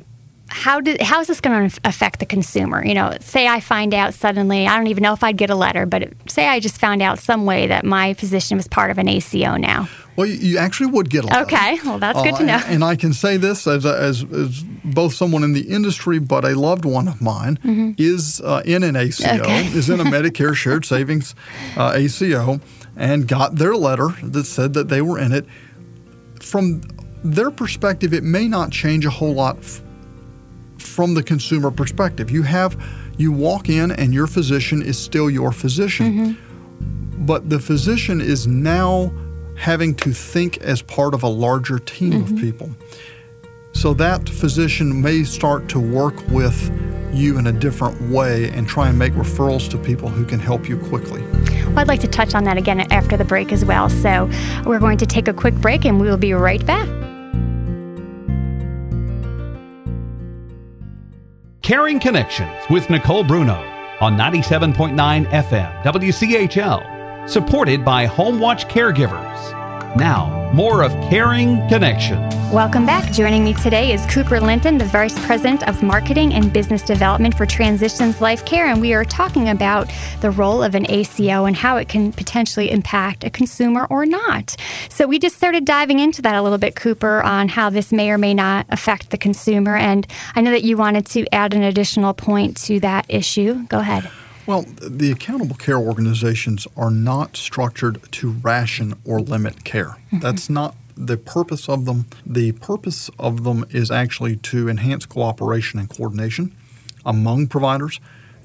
how 0.51 0.81
did 0.81 1.01
how 1.01 1.21
is 1.21 1.29
this 1.29 1.41
going 1.41 1.71
to 1.71 1.81
affect 1.85 2.19
the 2.19 2.27
consumer? 2.27 2.85
You 2.85 2.95
know, 2.95 3.17
say 3.21 3.47
I 3.47 3.61
find 3.61 3.95
out 3.95 4.15
suddenly, 4.15 4.67
I 4.67 4.77
don't 4.77 4.89
even 4.89 5.03
know 5.03 5.13
if 5.13 5.23
I'd 5.23 5.37
get 5.37 5.51
a 5.51 5.55
letter, 5.55 5.87
but 5.87 6.13
say 6.27 6.49
I 6.49 6.61
just 6.61 6.79
found 6.79 7.03
out 7.03 7.19
some 7.19 7.47
way 7.47 7.67
that 7.69 7.85
my 7.85 8.15
physician 8.15 8.57
was 8.57 8.69
part 8.69 8.91
of 8.91 8.99
an 8.99 9.09
ACO 9.09 9.57
now. 9.57 9.89
Well, 10.17 10.27
you 10.27 10.59
actually 10.59 10.91
would 10.91 11.09
get 11.09 11.25
a 11.25 11.29
letter. 11.29 11.43
Okay, 11.45 11.79
well, 11.85 11.99
that's 11.99 12.21
good 12.21 12.35
to 12.37 12.43
uh, 12.43 12.47
know. 12.47 12.63
And, 12.67 12.85
I 12.85 12.97
can 12.97 13.15
say 13.15 13.37
this 13.37 13.67
as, 13.67 13.87
as, 13.87 14.23
as 14.25 14.63
both 14.85 15.15
someone 15.15 15.45
in 15.45 15.53
the 15.53 15.63
industry, 15.63 16.19
but 16.19 16.45
a 16.45 16.59
loved 16.59 16.85
one 16.85 17.09
of 17.09 17.23
mine 17.23 17.57
mm-hmm. 17.59 17.93
is 17.97 18.41
uh, 18.45 18.61
in 18.67 18.83
an 18.83 18.97
ACO, 18.97 19.41
okay. 19.41 19.67
is 19.69 19.89
in 19.89 20.01
a 20.01 20.05
Medicare 20.05 20.55
Shared 20.55 20.85
Savings 20.85 21.35
uh, 21.77 21.93
ACO, 21.95 22.61
and 22.97 23.27
got 23.29 23.57
their 23.57 23.75
letter 23.77 24.09
that 24.23 24.45
said 24.45 24.75
that 24.75 24.89
they 24.89 25.01
were 25.01 25.19
in 25.19 25.33
it. 25.33 25.47
From 26.43 26.83
their 27.25 27.51
perspective, 27.51 28.13
it 28.13 28.25
may 28.25 28.49
not 28.49 28.73
change 28.73 29.07
a 29.07 29.11
whole 29.11 29.33
lot 29.33 29.59
f- 29.59 29.81
from 30.91 31.15
the 31.15 31.23
consumer 31.23 31.71
perspective. 31.71 32.31
You 32.31 32.43
have 32.43 32.77
you 33.17 33.33
walk 33.33 33.69
in 33.69 33.91
and 33.93 34.15
your 34.15 34.27
physician 34.27 34.83
is 34.83 34.99
still 34.99 35.31
your 35.31 35.53
physician. 35.53 36.13
Mm-hmm. 36.13 37.27
But 37.27 37.51
the 37.51 37.61
physician 37.61 38.21
is 38.21 38.47
now 38.47 39.13
having 39.57 39.95
to 39.97 40.13
think 40.13 40.57
as 40.59 40.81
part 40.81 41.13
of 41.13 41.23
a 41.23 41.29
larger 41.29 41.79
team 41.79 42.15
mm-hmm. 42.15 42.35
of 42.35 42.41
people. 42.41 42.71
So 43.73 43.95
that 43.95 44.29
physician 44.29 45.01
may 45.01 45.23
start 45.25 45.69
to 45.69 45.79
work 45.79 46.17
with 46.29 46.71
you 47.13 47.39
in 47.39 47.47
a 47.47 47.53
different 47.53 48.01
way 48.11 48.51
and 48.51 48.67
try 48.67 48.89
and 48.89 48.99
make 48.99 49.13
referrals 49.13 49.69
to 49.71 49.79
people 49.79 50.09
who 50.09 50.25
can 50.25 50.39
help 50.39 50.69
you 50.69 50.79
quickly. 50.79 51.23
Well, 51.67 51.81
I'd 51.81 51.89
like 51.89 52.01
to 52.01 52.09
touch 52.09 52.35
on 52.35 52.45
that 52.45 52.57
again 52.57 52.81
after 52.93 53.17
the 53.17 53.25
break 53.25 53.53
as 53.53 53.65
well. 53.65 53.89
So 53.91 54.31
we're 54.65 54.79
going 54.79 54.99
to 54.99 55.07
take 55.07 55.29
a 55.29 55.35
quick 55.35 55.55
break 55.55 55.85
and 55.85 56.01
we 56.01 56.09
will 56.09 56.17
be 56.17 56.33
right 56.33 56.65
back. 56.65 56.89
Caring 61.71 62.01
Connections 62.01 62.51
with 62.69 62.91
Nicole 62.91 63.23
Bruno 63.23 63.55
on 64.01 64.17
97.9 64.17 64.93
FM 65.27 65.83
WCHL 65.85 67.31
supported 67.31 67.85
by 67.85 68.09
HomeWatch 68.09 68.69
Caregivers. 68.69 69.97
Now, 69.97 70.40
more 70.53 70.83
of 70.83 70.91
Caring 71.09 71.67
Connections. 71.69 72.35
Welcome 72.53 72.85
back. 72.85 73.13
Joining 73.13 73.45
me 73.45 73.55
today 73.55 73.93
is 73.93 74.05
Cooper 74.07 74.41
Linton, 74.41 74.79
the 74.79 74.85
Vice 74.85 75.17
President 75.25 75.69
of 75.69 75.81
Marketing 75.83 76.35
and 76.35 76.53
Business 76.53 76.83
Development 76.83 77.33
for 77.37 77.47
Transitions 77.47 78.21
Life 78.21 78.45
Care, 78.45 78.67
and 78.67 78.81
we 78.81 78.93
are 78.93 79.05
talking 79.05 79.49
about 79.49 79.89
the 80.21 80.33
role 80.33 80.61
of 80.61 80.75
an 80.75 80.91
ACO 80.91 81.45
and 81.45 81.55
how 81.55 81.77
it 81.77 81.89
can 81.89 82.13
potentially 82.13 82.73
impact 82.73 83.23
a 83.23 83.31
consumer 83.31 83.87
or 83.91 84.05
not. 84.05 84.57
So 84.89 85.07
we 85.07 85.21
just 85.21 85.37
started 85.37 85.65
diving 85.65 86.01
into 86.01 86.21
that 86.23 86.35
a 86.35 86.43
little 86.43 86.59
bit, 86.59 86.75
Cooper, 86.75 87.23
on 87.23 87.49
how 87.49 87.71
this 87.71 87.93
may 87.93 88.11
or 88.11 88.19
may 88.19 88.35
not 88.35 88.67
affect 88.71 89.11
the 89.11 89.19
consumer. 89.19 89.77
And 89.77 90.05
I 90.35 90.41
know 90.41 90.51
that 90.51 90.65
you 90.65 90.77
wanted 90.77 91.07
to 91.07 91.33
add 91.33 91.55
an 91.55 91.63
additional 91.63 92.13
point 92.13 92.57
to 92.63 92.81
that 92.81 93.07
issue. 93.09 93.63
Go 93.69 93.79
ahead. 93.79 94.11
Well, 94.51 94.65
the 94.83 95.13
accountable 95.13 95.55
care 95.55 95.79
organizations 95.79 96.67
are 96.77 96.91
not 96.91 97.37
structured 97.37 98.03
to 98.15 98.31
ration 98.33 98.95
or 99.05 99.21
limit 99.21 99.63
care. 99.63 99.91
Mm-hmm. 99.91 100.19
That's 100.19 100.51
not 100.51 100.75
the 100.97 101.17
purpose 101.17 101.69
of 101.69 101.85
them. 101.85 102.07
The 102.27 102.51
purpose 102.51 103.11
of 103.17 103.45
them 103.45 103.65
is 103.71 103.93
actually 103.93 104.39
to 104.39 104.69
enhance 104.69 105.07
cooperation 105.07 105.79
and 105.79 105.89
coordination 105.89 106.53
among 107.07 107.47
providers, 107.47 108.01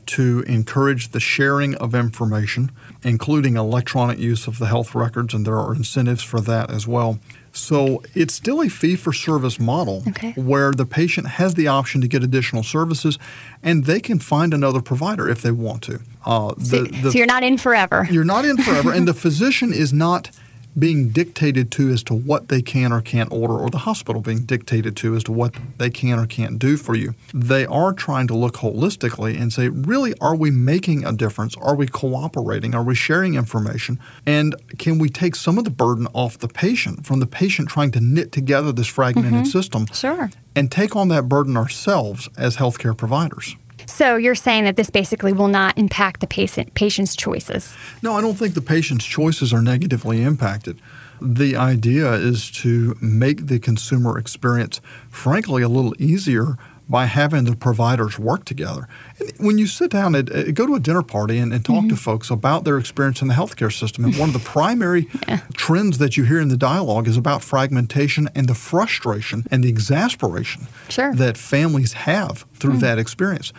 to 0.06 0.42
encourage 0.42 1.10
the 1.10 1.20
sharing 1.20 1.74
of 1.74 1.96
information, 1.96 2.72
including 3.06 3.56
electronic 3.56 4.18
use 4.18 4.48
of 4.48 4.58
the 4.58 4.66
health 4.66 4.96
records, 4.96 5.34
and 5.34 5.46
there 5.46 5.60
are 5.60 5.76
incentives 5.76 6.24
for 6.24 6.42
that 6.42 6.72
as 6.72 6.88
well. 6.88 7.20
So 7.54 8.04
it's 8.16 8.34
still 8.34 8.62
a 8.62 8.68
fee 8.68 8.96
for 8.96 9.14
service 9.14 9.60
model 9.60 10.04
okay. 10.08 10.34
where 10.34 10.72
the 10.72 10.88
patient 10.88 11.28
has 11.28 11.54
the 11.54 11.68
option 11.68 12.02
to 12.02 12.08
get 12.08 12.24
additional 12.24 12.64
services 12.64 13.18
and 13.64 13.86
they 13.86 14.02
can 14.02 14.20
find 14.20 14.54
another 14.54 14.82
provider 14.82 15.30
if 15.30 15.42
they 15.42 15.52
want 15.52 15.84
to. 15.84 16.02
Uh, 16.26 16.56
the, 16.58 16.66
so, 16.66 16.84
the, 16.84 17.12
so 17.12 17.18
you're 17.18 17.28
not 17.28 17.44
in 17.44 17.58
forever. 17.58 18.08
You're 18.10 18.26
not 18.26 18.44
in 18.44 18.58
forever, 18.58 18.92
and 18.92 19.08
the 19.08 19.14
physician 19.26 19.72
is 19.72 19.94
not 19.94 20.32
being 20.78 21.10
dictated 21.10 21.72
to 21.72 21.90
as 21.90 22.04
to 22.04 22.14
what 22.14 22.50
they 22.50 22.62
can 22.62 22.92
or 22.92 23.02
can't 23.02 23.32
order, 23.32 23.54
or 23.54 23.70
the 23.70 23.80
hospital 23.80 24.22
being 24.22 24.46
dictated 24.46 24.96
to 24.98 25.16
as 25.16 25.24
to 25.24 25.32
what 25.32 25.54
they 25.78 25.90
can 25.90 26.20
or 26.20 26.26
can't 26.26 26.60
do 26.60 26.78
for 26.78 26.96
you. 26.96 27.16
They 27.34 27.66
are 27.66 27.94
trying 27.94 28.28
to 28.28 28.36
look 28.36 28.56
holistically 28.56 29.40
and 29.40 29.52
say, 29.52 29.70
really, 29.70 30.14
are 30.20 30.36
we 30.36 30.52
making 30.52 31.06
a 31.06 31.12
difference? 31.12 31.56
Are 31.58 31.76
we 31.76 31.88
cooperating? 31.88 32.76
Are 32.76 32.84
we 32.84 32.96
sharing 32.96 33.36
information? 33.36 34.00
And 34.26 34.56
can 34.78 35.00
we 35.00 35.10
take 35.10 35.36
some 35.36 35.58
of 35.58 35.64
the 35.64 35.70
burden 35.70 36.08
off 36.14 36.38
the 36.38 36.48
patient 36.48 37.06
from 37.06 37.20
the 37.20 37.28
patient 37.28 37.70
trying 37.70 37.92
to 37.92 38.00
knit 38.00 38.32
together 38.32 38.72
this 38.72 38.88
fragmented 38.88 39.34
mm-hmm. 39.34 39.44
system? 39.46 39.88
Sure. 39.94 40.30
And 40.56 40.72
take 40.72 40.96
on 40.96 41.10
that 41.10 41.28
burden 41.30 41.58
ourselves 41.58 42.30
as 42.38 42.58
healthcare 42.58 42.96
providers. 42.96 43.56
So 43.86 44.16
you're 44.16 44.36
saying 44.36 44.66
that 44.66 44.76
this 44.76 44.90
basically 44.90 45.34
will 45.34 45.48
not 45.48 45.78
impact 45.78 46.22
the 46.22 46.28
patient 46.28 46.74
patient's 46.74 47.16
choices? 47.16 47.76
No, 48.02 48.14
I 48.14 48.22
don't 48.22 48.36
think 48.36 48.54
the 48.54 48.62
patient's 48.62 49.06
choices 49.06 49.54
are 49.54 49.62
negatively 49.62 50.22
impacted. 50.22 50.82
The 51.22 51.56
idea 51.56 52.14
is 52.14 52.52
to 52.52 52.98
make 53.02 53.48
the 53.48 53.60
consumer 53.60 54.18
experience, 54.18 54.82
frankly, 55.10 55.64
a 55.64 55.70
little 55.70 55.94
easier 55.98 56.58
by 56.88 57.06
having 57.06 57.46
the 57.46 57.56
providers 57.56 58.20
work 58.20 58.46
together. 58.46 58.88
And 59.20 59.32
when 59.38 59.58
you 59.58 59.66
sit 59.66 59.90
down 59.92 60.14
and 60.14 60.30
uh, 60.32 60.52
go 60.52 60.68
to 60.68 60.76
a 60.76 60.80
dinner 60.80 61.02
party 61.02 61.38
and, 61.40 61.52
and 61.52 61.66
talk 61.66 61.78
mm-hmm. 61.78 61.90
to 61.90 61.96
folks 61.96 62.30
about 62.30 62.64
their 62.64 62.78
experience 62.78 63.22
in 63.22 63.28
the 63.28 63.34
healthcare 63.34 63.74
system, 63.74 64.06
and 64.06 64.16
one 64.18 64.30
of 64.30 64.34
the 64.34 64.40
primary 64.48 65.10
yeah. 65.28 65.42
trends 65.54 65.98
that 65.98 66.16
you 66.16 66.26
hear 66.26 66.40
in 66.40 66.50
the 66.50 66.58
dialogue 66.58 67.08
is 67.08 67.18
about 67.18 67.42
fragmentation 67.42 68.30
and 68.36 68.48
the 68.48 68.56
frustration 68.56 69.46
and 69.50 69.64
the 69.64 69.70
exasperation 69.70 70.68
sure. 70.90 71.14
that 71.16 71.38
families 71.38 71.94
have 71.94 72.46
through 72.54 72.74
mm. 72.74 72.82
that 72.82 73.00
experience. 73.00 73.52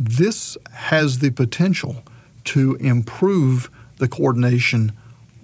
This 0.00 0.56
has 0.72 1.18
the 1.18 1.28
potential 1.30 2.02
to 2.44 2.76
improve 2.76 3.70
the 3.98 4.08
coordination 4.08 4.92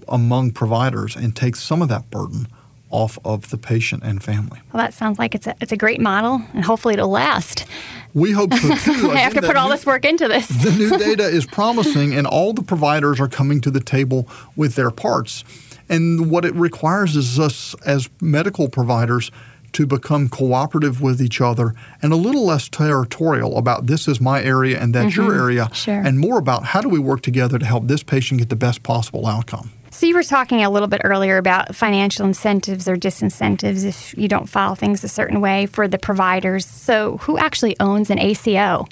among 0.09 0.53
providers 0.53 1.15
and 1.15 1.37
take 1.37 1.57
some 1.57 1.83
of 1.83 1.91
that 1.91 2.11
burden 2.11 2.49
off 2.89 3.19
of 3.23 3.51
the 3.51 3.59
patient 3.59 4.03
and 4.03 4.23
family. 4.23 4.61
Well, 4.73 4.83
that 4.83 4.95
sounds 4.95 5.19
like 5.19 5.35
it's 5.35 5.47
a, 5.47 5.55
it's 5.61 5.73
a 5.73 5.77
great 5.77 6.01
model, 6.01 6.41
and 6.55 6.65
hopefully 6.65 6.95
it'll 6.95 7.11
last. 7.11 7.67
We 8.15 8.33
hope 8.33 8.55
so 8.55 8.75
too. 8.77 9.11
I 9.13 9.19
have 9.19 9.35
to 9.35 9.43
put 9.43 9.57
all 9.57 9.69
new, 9.69 9.75
this 9.75 9.85
work 9.85 10.07
into 10.07 10.27
this. 10.27 10.49
the 10.49 10.71
new 10.71 10.97
data 10.99 11.25
is 11.25 11.45
promising, 11.45 12.15
and 12.15 12.27
all 12.27 12.55
the 12.55 12.63
providers 12.63 13.21
are 13.21 13.29
coming 13.29 13.61
to 13.61 13.71
the 13.71 13.81
table 13.81 14.27
with 14.55 14.75
their 14.75 14.91
parts. 14.91 15.45
And 15.91 16.31
what 16.31 16.47
it 16.47 16.55
requires 16.55 17.15
is 17.15 17.39
us 17.39 17.75
as 17.85 18.09
medical 18.23 18.71
providers 18.71 19.31
to 19.73 19.87
become 19.87 20.29
cooperative 20.29 21.01
with 21.01 21.21
each 21.21 21.41
other 21.41 21.75
and 22.03 22.13
a 22.13 22.17
little 22.17 22.47
less 22.47 22.69
territorial 22.69 23.59
about 23.59 23.87
this 23.87 24.09
is 24.09 24.21
my 24.21 24.43
area 24.43 24.81
and 24.81 24.95
that's 24.95 25.15
mm-hmm. 25.15 25.23
your 25.23 25.35
area, 25.35 25.69
sure. 25.73 25.95
and 25.95 26.19
more 26.19 26.39
about 26.39 26.65
how 26.65 26.81
do 26.81 26.89
we 26.89 26.99
work 26.99 27.23
together 27.23 27.59
to 27.59 27.67
help 27.67 27.87
this 27.87 28.03
patient 28.03 28.39
get 28.39 28.49
the 28.49 28.57
best 28.57 28.83
possible 28.83 29.27
outcome. 29.27 29.73
So 29.97 30.05
you 30.05 30.15
were 30.15 30.23
talking 30.23 30.63
a 30.63 30.69
little 30.69 30.89
bit 30.89 31.01
earlier 31.05 31.39
about 31.39 31.75
financial 31.75 32.27
incentives 32.27 32.87
or 32.87 32.97
disincentives 32.97 33.83
if 33.83 34.15
you 34.19 34.29
don't 34.29 34.47
file 34.47 34.75
things 34.75 35.03
a 35.03 35.09
certain 35.09 35.41
way 35.41 35.65
for 35.65 35.89
the 35.89 35.97
providers. 35.97 36.67
So 36.67 37.17
who 37.17 37.39
actually 37.39 37.81
owns 37.81 38.11
an 38.11 38.19
ACO? 38.19 38.89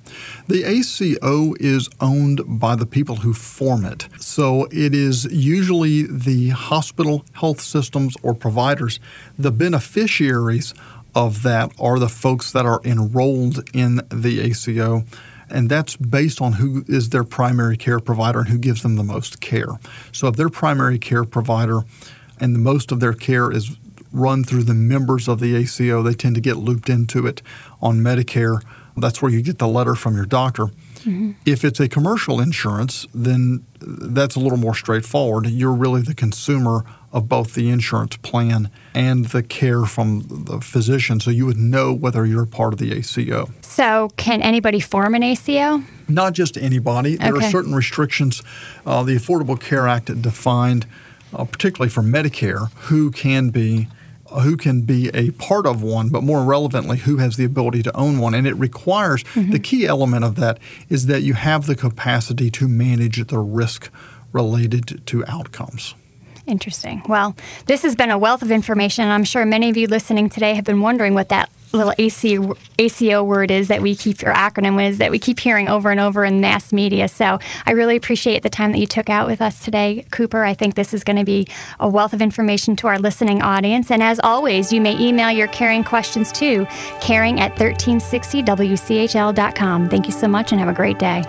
The 0.48 0.64
ACO 0.64 1.52
is 1.60 1.90
owned 2.00 2.40
by 2.46 2.74
the 2.74 2.86
people 2.86 3.16
who 3.16 3.34
form 3.34 3.84
it. 3.84 4.08
So 4.18 4.66
it 4.70 4.94
is 4.94 5.26
usually 5.26 6.04
the 6.04 6.48
hospital, 6.48 7.22
health 7.34 7.60
systems, 7.60 8.16
or 8.22 8.32
providers. 8.32 8.98
The 9.38 9.52
beneficiaries 9.52 10.72
of 11.14 11.42
that 11.42 11.70
are 11.78 11.98
the 11.98 12.08
folks 12.08 12.50
that 12.52 12.64
are 12.64 12.80
enrolled 12.82 13.68
in 13.74 14.00
the 14.08 14.40
ACO 14.40 15.04
and 15.50 15.68
that's 15.68 15.96
based 15.96 16.40
on 16.40 16.54
who 16.54 16.84
is 16.88 17.10
their 17.10 17.24
primary 17.24 17.76
care 17.76 18.00
provider 18.00 18.40
and 18.40 18.48
who 18.48 18.58
gives 18.58 18.82
them 18.82 18.96
the 18.96 19.04
most 19.04 19.40
care. 19.40 19.78
So 20.12 20.28
if 20.28 20.36
their 20.36 20.48
primary 20.48 20.98
care 20.98 21.24
provider 21.24 21.82
and 22.40 22.54
the 22.54 22.60
most 22.60 22.92
of 22.92 23.00
their 23.00 23.12
care 23.12 23.50
is 23.50 23.76
run 24.12 24.44
through 24.44 24.62
the 24.62 24.74
members 24.74 25.28
of 25.28 25.40
the 25.40 25.56
ACO, 25.56 26.02
they 26.02 26.14
tend 26.14 26.34
to 26.36 26.40
get 26.40 26.56
looped 26.56 26.88
into 26.88 27.26
it 27.26 27.42
on 27.82 27.98
Medicare. 27.98 28.62
That's 28.96 29.20
where 29.20 29.30
you 29.30 29.42
get 29.42 29.58
the 29.58 29.68
letter 29.68 29.94
from 29.94 30.14
your 30.14 30.26
doctor. 30.26 30.66
Mm-hmm. 31.04 31.32
If 31.44 31.64
it's 31.64 31.80
a 31.80 31.88
commercial 31.88 32.40
insurance, 32.40 33.06
then 33.12 33.64
that's 33.80 34.36
a 34.36 34.40
little 34.40 34.56
more 34.56 34.74
straightforward. 34.74 35.46
You're 35.46 35.74
really 35.74 36.00
the 36.00 36.14
consumer 36.14 36.84
of 37.14 37.28
both 37.28 37.54
the 37.54 37.70
insurance 37.70 38.16
plan 38.18 38.68
and 38.92 39.26
the 39.26 39.42
care 39.42 39.84
from 39.84 40.24
the 40.28 40.60
physician, 40.60 41.20
so 41.20 41.30
you 41.30 41.46
would 41.46 41.56
know 41.56 41.94
whether 41.94 42.26
you're 42.26 42.44
part 42.44 42.72
of 42.72 42.80
the 42.80 42.92
ACO. 42.92 43.48
So, 43.62 44.10
can 44.16 44.42
anybody 44.42 44.80
form 44.80 45.14
an 45.14 45.22
ACO? 45.22 45.82
Not 46.08 46.32
just 46.32 46.58
anybody. 46.58 47.16
There 47.16 47.36
are 47.36 47.42
certain 47.42 47.74
restrictions. 47.74 48.42
Uh, 48.84 49.04
the 49.04 49.14
Affordable 49.14 49.58
Care 49.58 49.86
Act 49.86 50.20
defined, 50.20 50.86
uh, 51.32 51.44
particularly 51.44 51.88
for 51.88 52.02
Medicare, 52.02 52.72
who 52.72 53.10
can 53.12 53.50
be 53.50 53.88
who 54.42 54.56
can 54.56 54.80
be 54.80 55.10
a 55.14 55.30
part 55.32 55.64
of 55.64 55.80
one, 55.80 56.08
but 56.08 56.24
more 56.24 56.42
relevantly, 56.42 56.98
who 56.98 57.18
has 57.18 57.36
the 57.36 57.44
ability 57.44 57.84
to 57.84 57.96
own 57.96 58.18
one. 58.18 58.34
And 58.34 58.48
it 58.48 58.54
requires 58.54 59.22
mm-hmm. 59.22 59.52
the 59.52 59.60
key 59.60 59.86
element 59.86 60.24
of 60.24 60.34
that 60.36 60.58
is 60.88 61.06
that 61.06 61.22
you 61.22 61.34
have 61.34 61.66
the 61.66 61.76
capacity 61.76 62.50
to 62.50 62.66
manage 62.66 63.24
the 63.24 63.38
risk 63.38 63.90
related 64.32 65.06
to 65.06 65.24
outcomes. 65.26 65.94
Interesting. 66.46 67.02
Well, 67.08 67.34
this 67.66 67.82
has 67.82 67.96
been 67.96 68.10
a 68.10 68.18
wealth 68.18 68.42
of 68.42 68.50
information. 68.50 69.04
And 69.04 69.12
I'm 69.12 69.24
sure 69.24 69.46
many 69.46 69.70
of 69.70 69.76
you 69.76 69.86
listening 69.86 70.28
today 70.28 70.54
have 70.54 70.64
been 70.64 70.80
wondering 70.80 71.14
what 71.14 71.28
that 71.30 71.48
little 71.72 71.94
ACO, 71.98 72.56
ACO 72.78 73.24
word 73.24 73.50
is 73.50 73.68
that 73.68 73.82
we 73.82 73.96
keep, 73.96 74.22
or 74.22 74.32
acronym 74.32 74.86
is 74.86 74.98
that 74.98 75.10
we 75.10 75.18
keep 75.18 75.40
hearing 75.40 75.68
over 75.68 75.90
and 75.90 76.00
over 76.00 76.24
in 76.24 76.40
mass 76.40 76.72
media. 76.72 77.08
So 77.08 77.38
I 77.66 77.72
really 77.72 77.96
appreciate 77.96 78.42
the 78.42 78.50
time 78.50 78.72
that 78.72 78.78
you 78.78 78.86
took 78.86 79.10
out 79.10 79.26
with 79.26 79.42
us 79.42 79.64
today, 79.64 80.06
Cooper. 80.10 80.44
I 80.44 80.54
think 80.54 80.74
this 80.74 80.94
is 80.94 81.02
going 81.02 81.16
to 81.16 81.24
be 81.24 81.48
a 81.80 81.88
wealth 81.88 82.12
of 82.12 82.22
information 82.22 82.76
to 82.76 82.86
our 82.86 82.98
listening 82.98 83.42
audience. 83.42 83.90
And 83.90 84.02
as 84.02 84.20
always, 84.20 84.72
you 84.72 84.80
may 84.80 84.98
email 84.98 85.30
your 85.30 85.48
caring 85.48 85.82
questions 85.82 86.30
to 86.32 86.66
caring 87.00 87.40
at 87.40 87.56
1360wchl.com. 87.56 89.88
Thank 89.88 90.06
you 90.06 90.12
so 90.12 90.28
much 90.28 90.52
and 90.52 90.60
have 90.60 90.68
a 90.68 90.74
great 90.74 90.98
day. 90.98 91.24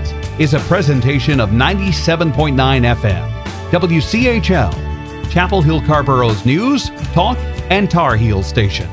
is 0.41 0.55
a 0.55 0.59
presentation 0.61 1.39
of 1.39 1.51
97.9 1.51 2.55
FM, 2.55 3.43
WCHL, 3.69 5.29
Chapel 5.29 5.61
Hill 5.61 5.79
Carrboro's 5.81 6.47
news, 6.47 6.89
talk, 7.13 7.37
and 7.69 7.91
Tar 7.91 8.17
Heel 8.17 8.41
station. 8.41 8.89